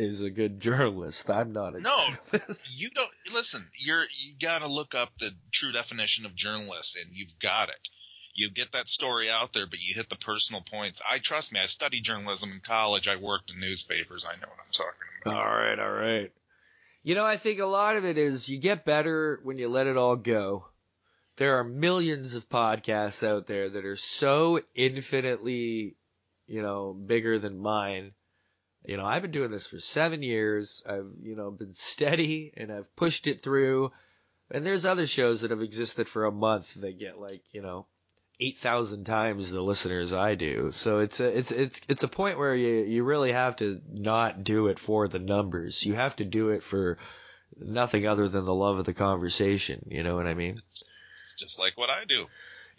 [0.00, 1.28] is a good journalist.
[1.30, 1.96] I'm not a No.
[2.32, 2.72] journalist.
[2.74, 3.68] You don't listen.
[3.78, 7.88] You're you got to look up the true definition of journalist, and you've got it.
[8.34, 11.02] You get that story out there, but you hit the personal points.
[11.08, 11.60] I trust me.
[11.60, 13.08] I studied journalism in college.
[13.08, 14.24] I worked in newspapers.
[14.24, 15.36] I know what I'm talking about.
[15.36, 16.32] All right, all right.
[17.02, 19.86] You know, I think a lot of it is you get better when you let
[19.86, 20.66] it all go.
[21.36, 25.96] There are millions of podcasts out there that are so infinitely,
[26.46, 28.12] you know, bigger than mine.
[28.84, 30.82] You know, I've been doing this for seven years.
[30.88, 33.92] I've, you know, been steady and I've pushed it through.
[34.50, 37.86] And there's other shows that have existed for a month that get like, you know,
[38.40, 40.70] eight thousand times the listeners I do.
[40.72, 44.42] So it's a it's it's it's a point where you you really have to not
[44.42, 45.84] do it for the numbers.
[45.84, 46.98] You have to do it for
[47.56, 49.86] nothing other than the love of the conversation.
[49.88, 50.60] You know what I mean?
[50.68, 52.26] It's, it's just like what I do.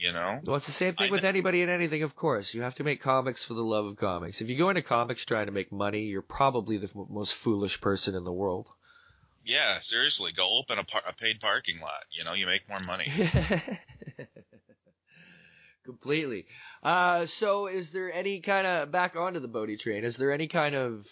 [0.02, 1.30] You know, Well, it's the same thing I with know.
[1.30, 2.56] anybody and anything, of course.
[2.56, 4.42] You have to make comics for the love of comics.
[4.42, 7.80] If you go into comics trying to make money, you're probably the f- most foolish
[7.80, 8.72] person in the world.
[9.46, 12.04] yeah, seriously, go open a, par- a paid parking lot.
[12.18, 13.12] You know, you make more money.
[15.86, 16.46] Completely.
[16.84, 20.04] Uh, so is there any kind of back onto the Bodie train?
[20.04, 21.08] Is there any kind of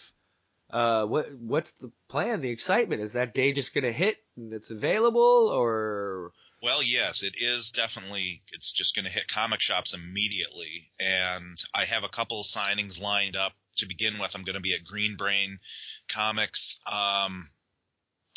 [0.70, 2.40] uh, what what's the plan?
[2.40, 7.34] The excitement is that day just gonna hit and it's available, or Well, yes, it
[7.38, 8.42] is definitely.
[8.52, 13.34] It's just going to hit comic shops immediately, and I have a couple signings lined
[13.34, 14.34] up to begin with.
[14.34, 15.58] I'm going to be at Green Brain
[16.08, 16.78] Comics.
[16.86, 17.48] Um,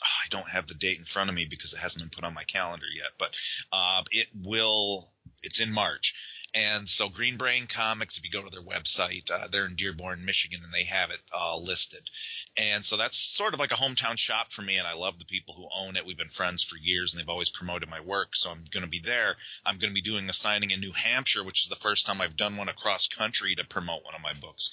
[0.01, 2.33] I don't have the date in front of me because it hasn't been put on
[2.33, 3.35] my calendar yet, but
[3.73, 5.11] uh, it will.
[5.41, 6.13] It's in March.
[6.55, 10.23] And so Green Brain Comics, if you go to their website, uh, they're in Dearborn,
[10.23, 12.07] Michigan, and they have it uh, listed.
[12.55, 15.25] And so that's sort of like a hometown shop for me, and I love the
[15.25, 16.05] people who own it.
[16.05, 18.89] We've been friends for years, and they've always promoted my work, so I'm going to
[18.89, 19.35] be there.
[19.65, 22.21] I'm going to be doing a signing in New Hampshire, which is the first time
[22.21, 24.69] I've done one across country to promote one of my books.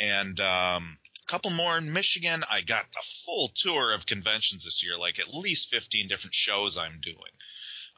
[0.00, 2.42] And um, a couple more in Michigan.
[2.50, 6.76] I got a full tour of conventions this year, like at least 15 different shows
[6.76, 7.30] I'm doing.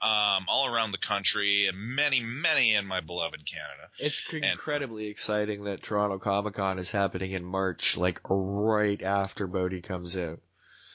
[0.03, 3.89] Um, all around the country, and many, many in my beloved Canada.
[4.01, 9.81] it's incredibly exciting that Toronto Comic Con is happening in March, like right after Bodie
[9.81, 10.41] comes out.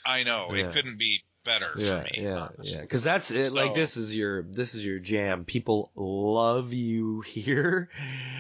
[0.06, 0.68] I know Yeah.
[0.68, 2.24] it couldn't be better Yeah, for me.
[2.26, 2.76] yeah, honestly.
[2.76, 2.82] yeah.
[2.82, 3.54] Because that's it.
[3.54, 5.46] like this is your this is your jam.
[5.46, 7.90] People love you here.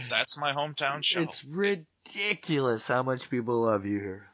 [0.09, 1.21] That's my hometown show.
[1.21, 4.27] It's ridiculous how much people love you here.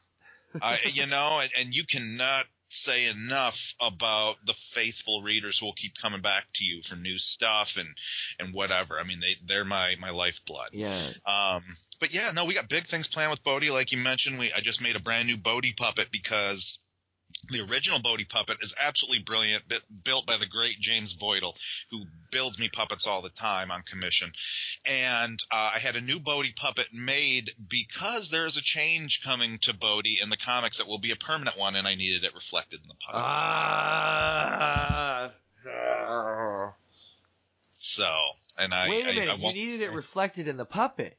[0.62, 5.74] I, you know, and, and you cannot say enough about the faithful readers who will
[5.74, 7.90] keep coming back to you for new stuff and
[8.40, 9.00] and whatever.
[9.00, 10.70] I mean, they they're my my lifeblood.
[10.74, 11.12] Yeah.
[11.26, 13.70] Um, but yeah, no, we got big things planned with Bodie.
[13.70, 16.80] Like you mentioned, we I just made a brand new Bodie puppet because
[17.49, 19.63] the original Bodie puppet is absolutely brilliant,
[20.03, 21.53] built by the great James Voidle,
[21.91, 24.32] who builds me puppets all the time on commission.
[24.86, 29.60] And uh, I had a new Bodie puppet made because there is a change coming
[29.63, 32.34] to Bodie in the comics that will be a permanent one, and I needed it
[32.36, 33.21] reflected in the puppet.
[33.25, 35.32] Ah.
[37.77, 38.10] so,
[38.58, 39.39] and I Wait a I- I minute.
[39.39, 41.17] you needed it reflected in the puppet.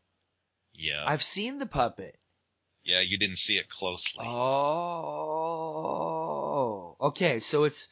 [0.74, 2.18] yeah, I've seen the puppet.
[2.84, 4.26] Yeah, you didn't see it closely.
[4.26, 5.14] Oh.
[7.00, 7.88] Okay, so it's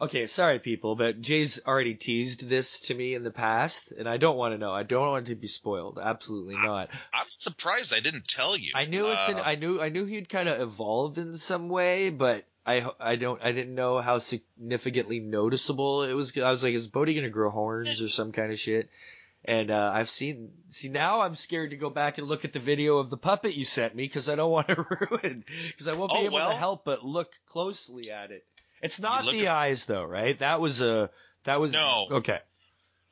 [0.00, 0.26] okay.
[0.26, 4.36] Sorry, people, but Jay's already teased this to me in the past, and I don't
[4.36, 4.72] want to know.
[4.72, 6.00] I don't want to be spoiled.
[6.02, 6.90] Absolutely not.
[7.12, 8.72] I'm surprised I didn't tell you.
[8.74, 9.36] I knew it's an.
[9.36, 9.80] Uh, I knew.
[9.80, 12.90] I knew he'd kind of evolved in some way, but I.
[12.98, 13.40] I don't.
[13.40, 16.36] I didn't know how significantly noticeable it was.
[16.36, 18.90] I was like, is Bodie gonna grow horns or some kind of shit?
[19.46, 20.52] And uh, I've seen.
[20.70, 23.54] See now, I'm scared to go back and look at the video of the puppet
[23.54, 25.44] you sent me because I don't want to ruin.
[25.66, 26.50] Because I won't be Oh, able well.
[26.50, 28.44] to help but look closely at it.
[28.82, 30.38] It's not the at- eyes though, right?
[30.38, 31.10] That was a.
[31.44, 32.06] That was No.
[32.10, 32.38] Okay.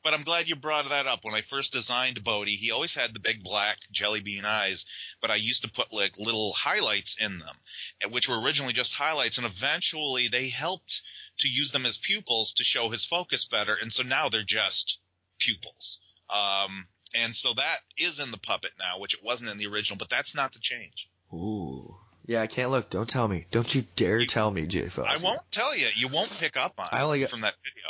[0.02, 1.20] But I'm glad you brought that up.
[1.22, 4.84] When I first designed Bodie, he always had the big black jelly bean eyes,
[5.20, 7.56] but I used to put like little highlights in them,
[8.02, 11.02] eh, which were originally just highlights, and eventually they helped
[11.40, 14.98] to use them as pupils to show his focus better, and so now they're just
[15.38, 16.00] pupils.
[16.32, 19.98] Um, and so that is in the puppet now, which it wasn't in the original,
[19.98, 21.08] but that's not the change.
[21.32, 21.96] Ooh.
[22.24, 22.88] Yeah, I can't look.
[22.88, 23.46] Don't tell me.
[23.50, 25.08] Don't you dare You- tell me, Jay Fox.
[25.22, 25.88] I won't tell you.
[25.94, 27.88] You won't pick up on I only it got- from that video.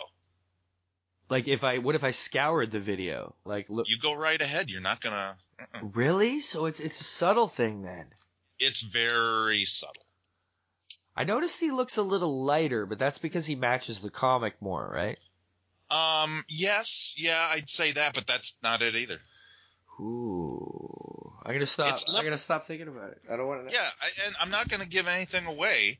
[1.29, 3.35] Like if I what if I scoured the video?
[3.45, 4.69] Like look You go right ahead.
[4.71, 5.37] You're not gonna.
[5.59, 5.81] uh-uh.
[5.95, 6.41] Really?
[6.41, 8.07] So it's it's a subtle thing then.
[8.59, 10.05] It's very subtle.
[11.17, 14.87] I noticed he looks a little lighter, but that's because he matches the comic more,
[14.93, 15.19] right?
[15.93, 19.19] Um, yes, yeah, I'd say that, but that's not it either.
[20.01, 21.33] Ooh.
[21.45, 23.21] I'm gonna stop It's I'm gonna stop thinking about it.
[23.31, 23.75] I don't want to.
[23.75, 25.99] Yeah, I, and I'm not going to give anything away,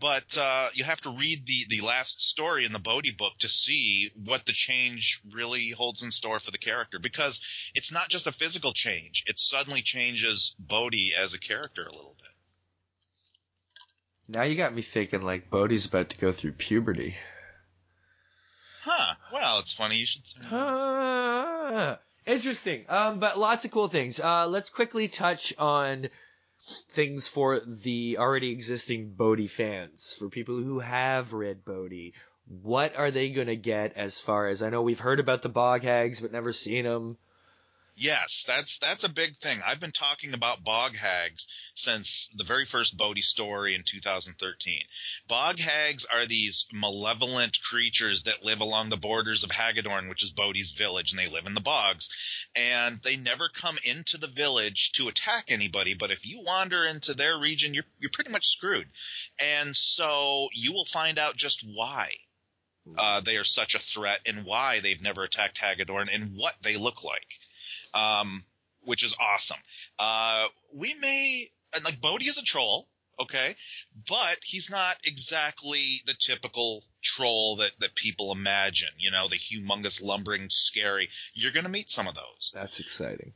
[0.00, 3.48] but uh, you have to read the the last story in the Bodie book to
[3.48, 6.98] see what the change really holds in store for the character.
[6.98, 7.42] Because
[7.74, 12.16] it's not just a physical change; it suddenly changes Bodie as a character a little
[12.18, 12.30] bit.
[14.28, 17.16] Now you got me thinking like Bodie's about to go through puberty.
[18.86, 19.14] Huh?
[19.32, 21.96] Well, it's funny you should say.
[22.24, 22.84] Interesting.
[22.88, 24.20] Um, but lots of cool things.
[24.20, 26.08] Uh, let's quickly touch on
[26.90, 30.14] things for the already existing Bodie fans.
[30.16, 32.14] For people who have read Bodie,
[32.62, 35.82] what are they gonna get as far as I know we've heard about the bog
[35.82, 37.18] hags but never seen them.
[37.98, 39.62] Yes, that's that's a big thing.
[39.64, 44.82] I've been talking about bog hags since the very first Bodie story in 2013.
[45.26, 50.30] Bog hags are these malevolent creatures that live along the borders of Hagedorn, which is
[50.30, 52.10] Bodie's village, and they live in the bogs.
[52.54, 57.14] And they never come into the village to attack anybody, but if you wander into
[57.14, 58.90] their region, you're you're pretty much screwed.
[59.38, 62.12] And so you will find out just why.
[62.98, 66.76] Uh, they are such a threat and why they've never attacked Hagedorn and what they
[66.76, 67.26] look like
[67.96, 68.44] um,
[68.84, 69.58] which is awesome.
[69.98, 72.88] Uh, we may and like Bodie is a troll,
[73.18, 73.56] okay,
[74.08, 78.90] but he's not exactly the typical troll that that people imagine.
[78.98, 81.08] You know, the humongous, lumbering, scary.
[81.34, 82.52] You're going to meet some of those.
[82.54, 83.32] That's exciting.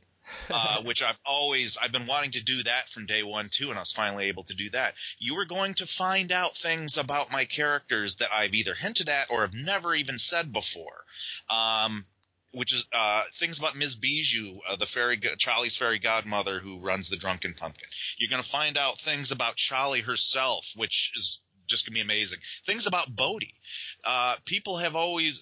[0.49, 3.77] uh, which I've always I've been wanting to do that from day one too, and
[3.77, 4.93] I was finally able to do that.
[5.17, 9.29] You are going to find out things about my characters that I've either hinted at
[9.29, 11.03] or have never even said before.
[11.49, 12.05] Um,
[12.51, 13.95] which is uh, things about Ms.
[13.95, 17.87] Bijou, uh, the fairy, Charlie's fairy godmother who runs the Drunken Pumpkin.
[18.17, 22.01] You're going to find out things about Charlie herself, which is just going to be
[22.01, 22.39] amazing.
[22.65, 23.55] Things about Bodie.
[24.03, 25.41] Uh, people have always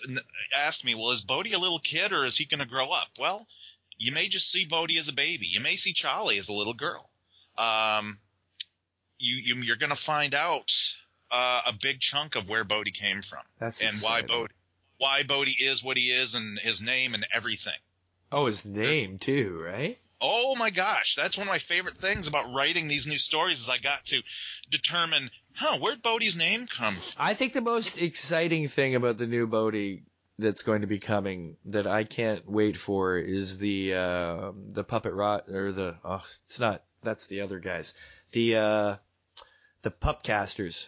[0.56, 3.08] asked me, well, is Bodie a little kid or is he going to grow up?
[3.20, 3.48] Well,
[3.98, 5.48] you may just see Bodie as a baby.
[5.48, 7.10] You may see Charlie as a little girl.
[7.58, 8.20] Um,
[9.18, 10.72] you, you are going to find out
[11.32, 14.10] uh, a big chunk of where Bodie came from That's and exciting.
[14.10, 14.54] why Bodie
[15.00, 17.74] why Bodie is what he is and his name and everything.
[18.32, 19.98] Oh, his name There's, too, right?
[20.22, 23.70] Oh my gosh, that's one of my favorite things about writing these new stories is
[23.70, 24.22] I got to
[24.70, 27.14] determine, huh, where'd Bodie's name come from?
[27.18, 30.04] I think the most exciting thing about the new Bodie
[30.38, 35.14] that's going to be coming that I can't wait for is the uh, the puppet
[35.14, 37.94] rot or the oh it's not that's the other guys
[38.32, 38.96] the uh,
[39.82, 40.88] the pupcasters.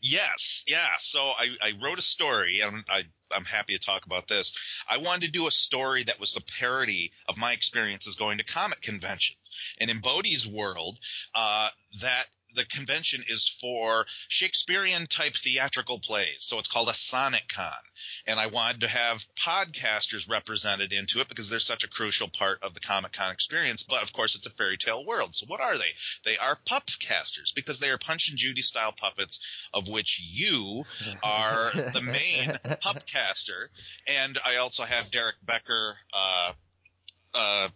[0.00, 0.88] Yes, yeah.
[1.00, 3.02] So I, I wrote a story and I
[3.32, 4.54] I'm happy to talk about this.
[4.88, 8.44] I wanted to do a story that was a parody of my experiences going to
[8.44, 9.50] comic conventions.
[9.78, 10.98] And in Bodie's world,
[11.34, 11.68] uh,
[12.00, 16.38] that the convention is for Shakespearean type theatrical plays.
[16.40, 17.72] So it's called a Sonic Con
[18.26, 22.62] and I wanted to have podcasters represented into it because they're such a crucial part
[22.62, 23.82] of the Comic Con experience.
[23.82, 25.34] But of course, it's a fairy tale world.
[25.34, 25.94] So what are they?
[26.24, 29.40] They are pupcasters because they are Punch and Judy style puppets,
[29.72, 30.84] of which you
[31.22, 33.68] are the main pupcaster.
[34.06, 36.52] And I also have Derek Becker, uh,
[37.34, 37.68] uh,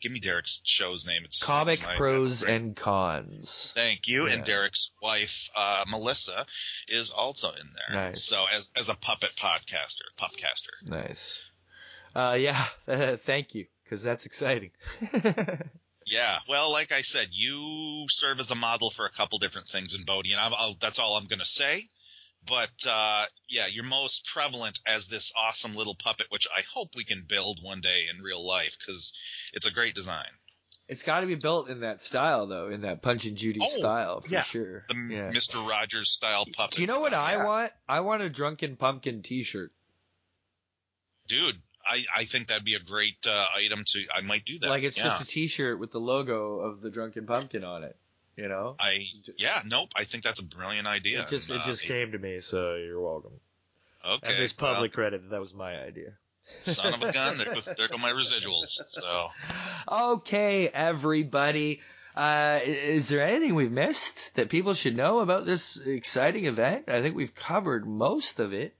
[0.00, 1.22] give me Derek's show's name.
[1.24, 3.72] It's Comic Pros and Cons.
[3.74, 4.26] Thank you.
[4.26, 4.34] Yeah.
[4.34, 6.46] And Derek's wife, uh, Melissa,
[6.88, 8.10] is also in there.
[8.10, 8.24] Nice.
[8.24, 10.88] So as as a puppet podcaster, pupcaster.
[10.88, 11.44] Nice.
[12.14, 12.64] Uh, yeah.
[13.16, 14.70] thank you, because that's exciting.
[16.06, 16.38] yeah.
[16.48, 20.04] Well, like I said, you serve as a model for a couple different things in
[20.04, 21.88] Bodie, and I'll, I'll, that's all I'm going to say.
[22.46, 27.04] But uh, yeah, you're most prevalent as this awesome little puppet, which I hope we
[27.04, 29.12] can build one day in real life because
[29.52, 30.30] it's a great design.
[30.88, 33.78] It's got to be built in that style, though, in that Punch and Judy oh,
[33.78, 34.42] style for yeah.
[34.42, 34.84] sure.
[34.88, 35.30] The yeah.
[35.30, 35.64] Mr.
[35.64, 36.74] Rogers style puppet.
[36.74, 37.22] Do you know what yeah.
[37.22, 37.72] I want?
[37.88, 39.70] I want a Drunken Pumpkin T-shirt.
[41.28, 41.54] Dude,
[41.88, 44.04] I, I think that'd be a great uh, item to.
[44.12, 44.68] I might do that.
[44.68, 45.04] Like it's yeah.
[45.04, 47.96] just a T-shirt with the logo of the Drunken Pumpkin on it.
[48.36, 48.76] You know?
[48.78, 49.00] I
[49.36, 49.90] yeah, nope.
[49.96, 51.22] I think that's a brilliant idea.
[51.22, 53.32] It just and, it just uh, came to me, so you're welcome.
[54.04, 54.26] Okay.
[54.26, 56.12] And there's public well, credit that that was my idea.
[56.56, 57.38] Son of a gun!
[57.38, 58.80] There, there go my residuals.
[58.88, 59.28] So.
[59.90, 61.80] Okay, everybody.
[62.16, 66.88] Uh, is there anything we've missed that people should know about this exciting event?
[66.88, 68.74] I think we've covered most of it.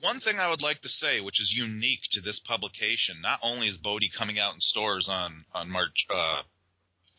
[0.00, 3.68] One thing I would like to say, which is unique to this publication, not only
[3.68, 6.42] is Bodie coming out in stores on on March uh,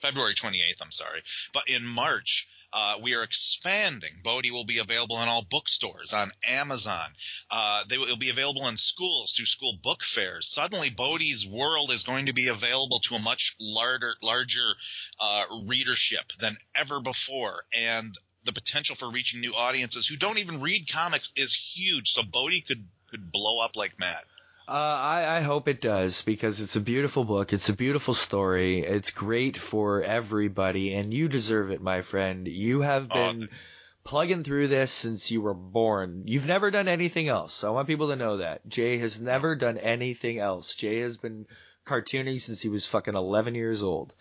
[0.04, 1.24] February 28th, I'm sorry,
[1.54, 4.12] but in March uh, we are expanding.
[4.24, 7.14] Bodie will be available in all bookstores, on Amazon.
[7.50, 10.50] Uh, they will be available in schools through school book fairs.
[10.50, 14.76] Suddenly, Bodie's world is going to be available to a much larger, larger
[15.20, 20.60] uh, readership than ever before, and the potential for reaching new audiences who don't even
[20.60, 22.12] read comics is huge.
[22.12, 24.24] So Bodie could could blow up like mad.
[24.68, 27.52] Uh, I, I hope it does because it's a beautiful book.
[27.52, 28.80] It's a beautiful story.
[28.80, 32.48] It's great for everybody, and you deserve it, my friend.
[32.48, 33.56] You have been Oh,
[34.06, 36.24] plugging through this since you were born.
[36.26, 37.64] You've never done anything else.
[37.64, 38.68] I want people to know that.
[38.68, 40.76] Jay has never done anything else.
[40.76, 41.46] Jay has been
[41.86, 44.16] cartooning since he was fucking 11 years old.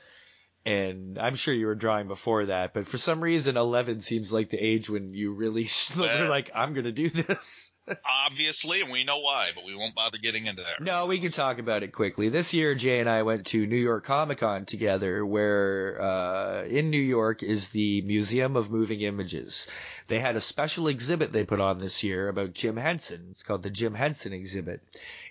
[0.65, 4.49] And I'm sure you were drawing before that, but for some reason, 11 seems like
[4.49, 7.73] the age when you really were like, I'm gonna do this.
[8.27, 10.81] Obviously, and we know why, but we won't bother getting into that.
[10.81, 12.29] No, we can talk about it quickly.
[12.29, 16.91] This year, Jay and I went to New York Comic Con together, where uh, in
[16.91, 19.67] New York is the Museum of Moving Images.
[20.07, 23.27] They had a special exhibit they put on this year about Jim Henson.
[23.33, 24.81] It's called the Jim Henson exhibit.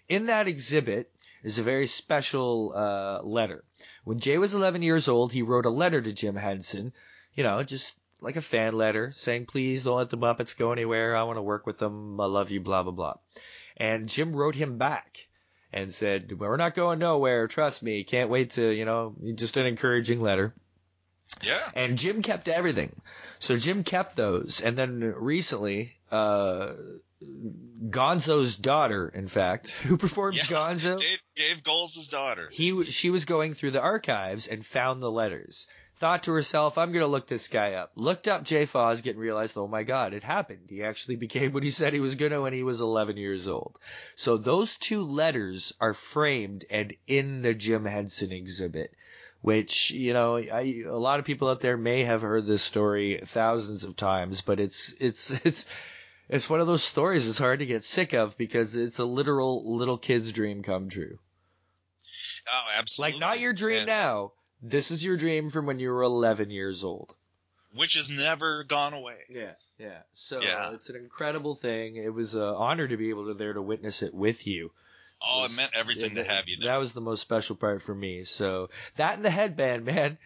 [0.10, 1.10] In that exhibit,
[1.44, 3.64] is a very special uh, letter.
[4.04, 6.94] When Jay was 11 years old, he wrote a letter to Jim Henson,
[7.36, 11.16] you know, just like a fan letter saying, please don't let the Muppets go anywhere.
[11.16, 12.20] I want to work with them.
[12.20, 13.14] I love you, blah, blah, blah.
[13.78, 15.28] And Jim wrote him back
[15.74, 17.48] and said, we're not going nowhere.
[17.48, 18.04] Trust me.
[18.04, 20.54] Can't wait to, you know, just an encouraging letter.
[21.42, 21.62] Yeah.
[21.76, 22.94] And Jim kept everything.
[23.40, 24.62] So Jim kept those.
[24.62, 26.74] And then recently, uh,
[27.90, 30.58] Gonzo's daughter, in fact, who performs Yeah.
[30.58, 32.50] Gonzo, Dave, Dave Goelz' daughter.
[32.52, 35.68] he she was going through the archives and found the letters.
[35.96, 37.92] Thought to herself, I'm gonna look this guy up.
[37.96, 40.68] Looked up Jay Fosgitt and realized, oh my god, it happened.
[40.68, 43.78] He actually became what he said he was gonna when he was 11 years old.
[44.16, 48.94] So those two letters are framed and in the Jim Henson exhibit.
[49.42, 53.22] Which, you know, I, a lot of people out there may have heard this story
[53.24, 55.66] thousands of times, but it's, it's, it's,
[56.32, 59.78] it's one of those stories it's hard to get sick of because it's a literal
[59.78, 61.20] little kid's dream come true.
[62.52, 63.14] Oh, absolutely.
[63.14, 64.32] Like not your dream And- now.
[64.64, 67.16] This is your dream from when you were 11 years old.
[67.74, 69.18] Which has never gone away.
[69.28, 70.02] Yeah, yeah.
[70.14, 70.74] So Yeah.
[70.74, 71.96] it's an incredible thing.
[71.96, 74.72] It was an honor to be able to there to witness it with you.
[75.20, 76.68] Oh, was- it meant everything to have you there.
[76.74, 78.24] That was the most special part for me.
[78.24, 80.18] So that and the headband, man.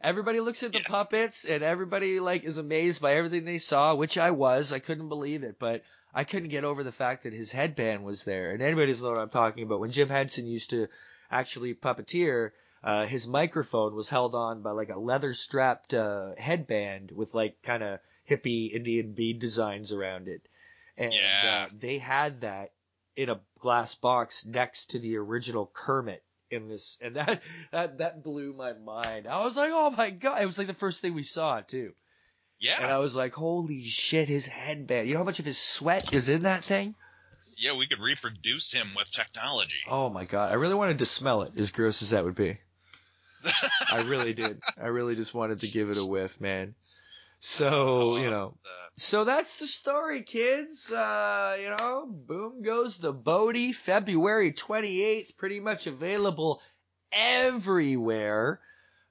[0.00, 0.88] Everybody looks at the Yeah.
[0.88, 4.72] puppets and everybody like is amazed by everything they saw, which I was.
[4.72, 5.82] I couldn't believe it, but
[6.12, 8.50] I couldn't get over the fact that his headband was there.
[8.52, 9.80] And anybody doesn't know what I'm talking about.
[9.80, 10.88] When Jim Henson used to
[11.30, 17.10] actually puppeteer, uh, his microphone was held on by like a leather strapped uh, headband
[17.10, 20.42] with like kind of hippie Indian bead designs around it.
[20.96, 21.66] And Yeah.
[21.66, 22.72] uh, they had that
[23.16, 28.22] in a glass box next to the original Kermit in this, and that that that
[28.22, 29.26] blew my mind.
[29.26, 30.42] I was like, oh my god!
[30.42, 31.92] It was like the first thing we saw too,
[32.58, 32.82] yeah.
[32.82, 34.28] and I was like, holy shit!
[34.28, 35.08] His headband.
[35.08, 36.94] You know how much of his sweat is in that thing?
[37.56, 39.80] yeah, we could reproduce him with technology.
[39.88, 40.50] Oh my god!
[40.50, 42.58] I really wanted to smell it, as gross as that would be.
[43.90, 44.60] I really did.
[44.80, 46.74] I really just wanted to give it a whiff, man.
[47.46, 48.56] So you know,
[48.96, 50.90] So that's the story, kids.
[50.90, 56.62] Uh, you know, boom goes the Bodie, February 28th, pretty much available
[57.12, 58.60] everywhere.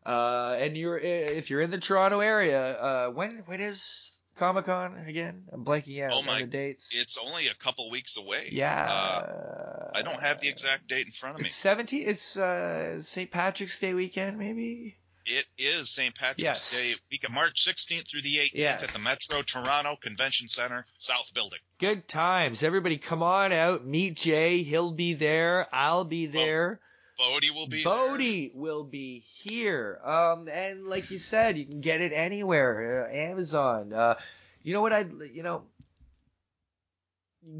[0.03, 4.97] Uh, and you're, if you're in the Toronto area, uh, when, when is Comic Con
[5.07, 5.43] again?
[5.53, 6.89] I'm blanking out Oh on the dates.
[6.99, 8.49] it's only a couple weeks away.
[8.51, 8.83] yeah.
[8.83, 11.45] Uh, I don't have the exact date in front of me.
[11.45, 13.29] It's 17, it's, uh, St.
[13.29, 14.97] Patrick's Day weekend, maybe?
[15.25, 16.13] It is St.
[16.13, 16.71] Patrick's Yes.
[16.71, 18.83] Day week of March 16th through the 18th Yes.
[18.83, 21.59] at the Metro Toronto Convention Center, South Building.
[21.77, 22.61] Good times.
[22.63, 24.63] Everybody come on out, meet Jay.
[24.63, 25.67] He'll be there.
[25.73, 26.81] I'll be there.
[27.17, 29.99] Bodie will be Bodie will be here.
[30.03, 33.07] Um, and like you said, you can get it anywhere.
[33.07, 33.93] Uh, Amazon.
[33.93, 34.15] Uh,
[34.63, 35.63] you know what I, you know,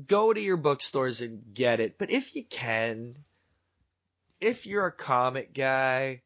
[0.08, 1.98] go to your bookstores and get it.
[1.98, 3.16] But if you can,
[4.42, 6.22] if you're a comic guy, there.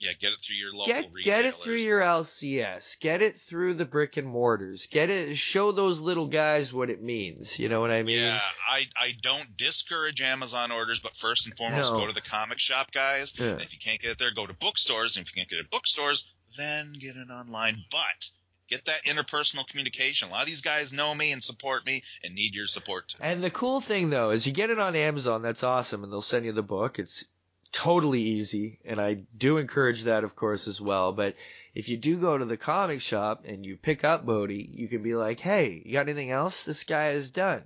[0.00, 3.00] Yeah, get it through your local get get it through your LCS.
[3.00, 4.86] Get it through the brick and mortars.
[4.86, 5.36] Get it.
[5.36, 7.58] Show those little guys what it means.
[7.58, 8.18] You know what I mean?
[8.20, 8.38] Yeah,
[8.68, 11.98] I, I don't discourage Amazon orders, but first and foremost, No.
[11.98, 13.34] go to the comic shop, guys.
[13.36, 13.56] Yeah.
[13.56, 15.16] If you can't get it there, go to bookstores.
[15.16, 17.82] And if you can't get it at bookstores, then get it online.
[17.90, 18.30] But
[18.68, 20.28] get that interpersonal communication.
[20.28, 23.18] A lot of these guys know me and support me and need your support too.
[23.20, 26.22] And the cool thing though is you get it on Amazon, that's awesome, and they'll
[26.22, 26.98] send you the book.
[27.00, 27.24] It's
[27.72, 31.12] totally easy, and I do encourage that of course as well.
[31.12, 31.34] But
[31.74, 35.02] if you do go to the comic shop and you pick up Bodie, you can
[35.02, 37.64] be like, Hey, you got anything else this guy has done?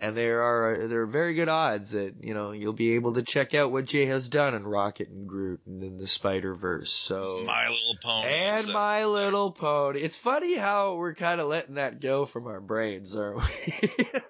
[0.00, 3.22] And there are there are very good odds that, you know, you'll be able to
[3.22, 6.92] check out what Jay has done in Rocket and Groot and then the Spider Verse.
[6.92, 8.28] So My Little Pony.
[8.32, 10.00] and So- My Little Pony.
[10.02, 13.98] It's funny how we're kind of letting that go from our brains, aren't we?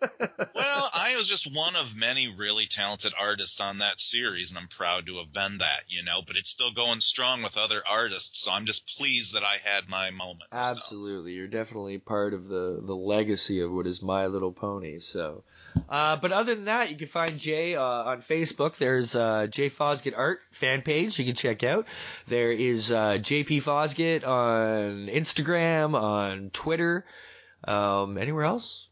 [0.55, 0.78] Well,
[1.17, 5.19] Was just one of many really talented artists on that series, and I'm proud to
[5.19, 6.21] have been that, you know.
[6.27, 9.89] But it's still going strong with other artists, so I'm just pleased that I had
[9.89, 10.45] my moment.
[10.53, 10.59] so.
[10.59, 14.99] Absolutely, you're definitely part of the the legacy of what is My Little Pony.
[14.99, 15.45] So,
[15.89, 18.77] uh, but other than that, you can find Jay uh, on Facebook.
[18.77, 21.87] There's uh, Jay Fosgitt Art fan page you can check out.
[22.27, 27.05] There is uh, JP Fosgitt on Instagram, on Twitter.
[27.65, 28.89] Um, anywhere else?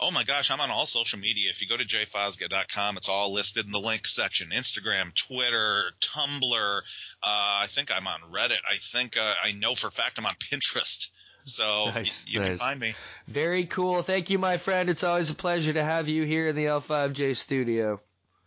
[0.00, 1.50] Oh my gosh, I'm on all social media.
[1.50, 4.50] If you go to jfosga.com, it's all listed in the link section.
[4.54, 6.78] Instagram, Twitter, Tumblr.
[6.78, 6.80] Uh,
[7.22, 8.58] I think I'm on Reddit.
[8.68, 11.08] I think uh, I know for a fact I'm on Pinterest.
[11.44, 12.48] So y- Nice, you, nice.
[12.48, 12.94] can find me.
[13.26, 14.02] Very cool.
[14.02, 14.88] Thank you, my friend.
[14.90, 18.00] It's always a pleasure to have you here in the L5J studio.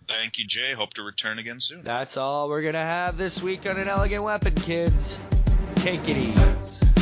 [0.07, 0.73] Thank you, Jay.
[0.73, 1.83] Hope to return again soon.
[1.83, 5.19] That's all we're gonna have this week on an elegant weapon, kids.
[5.75, 7.00] Take it easy.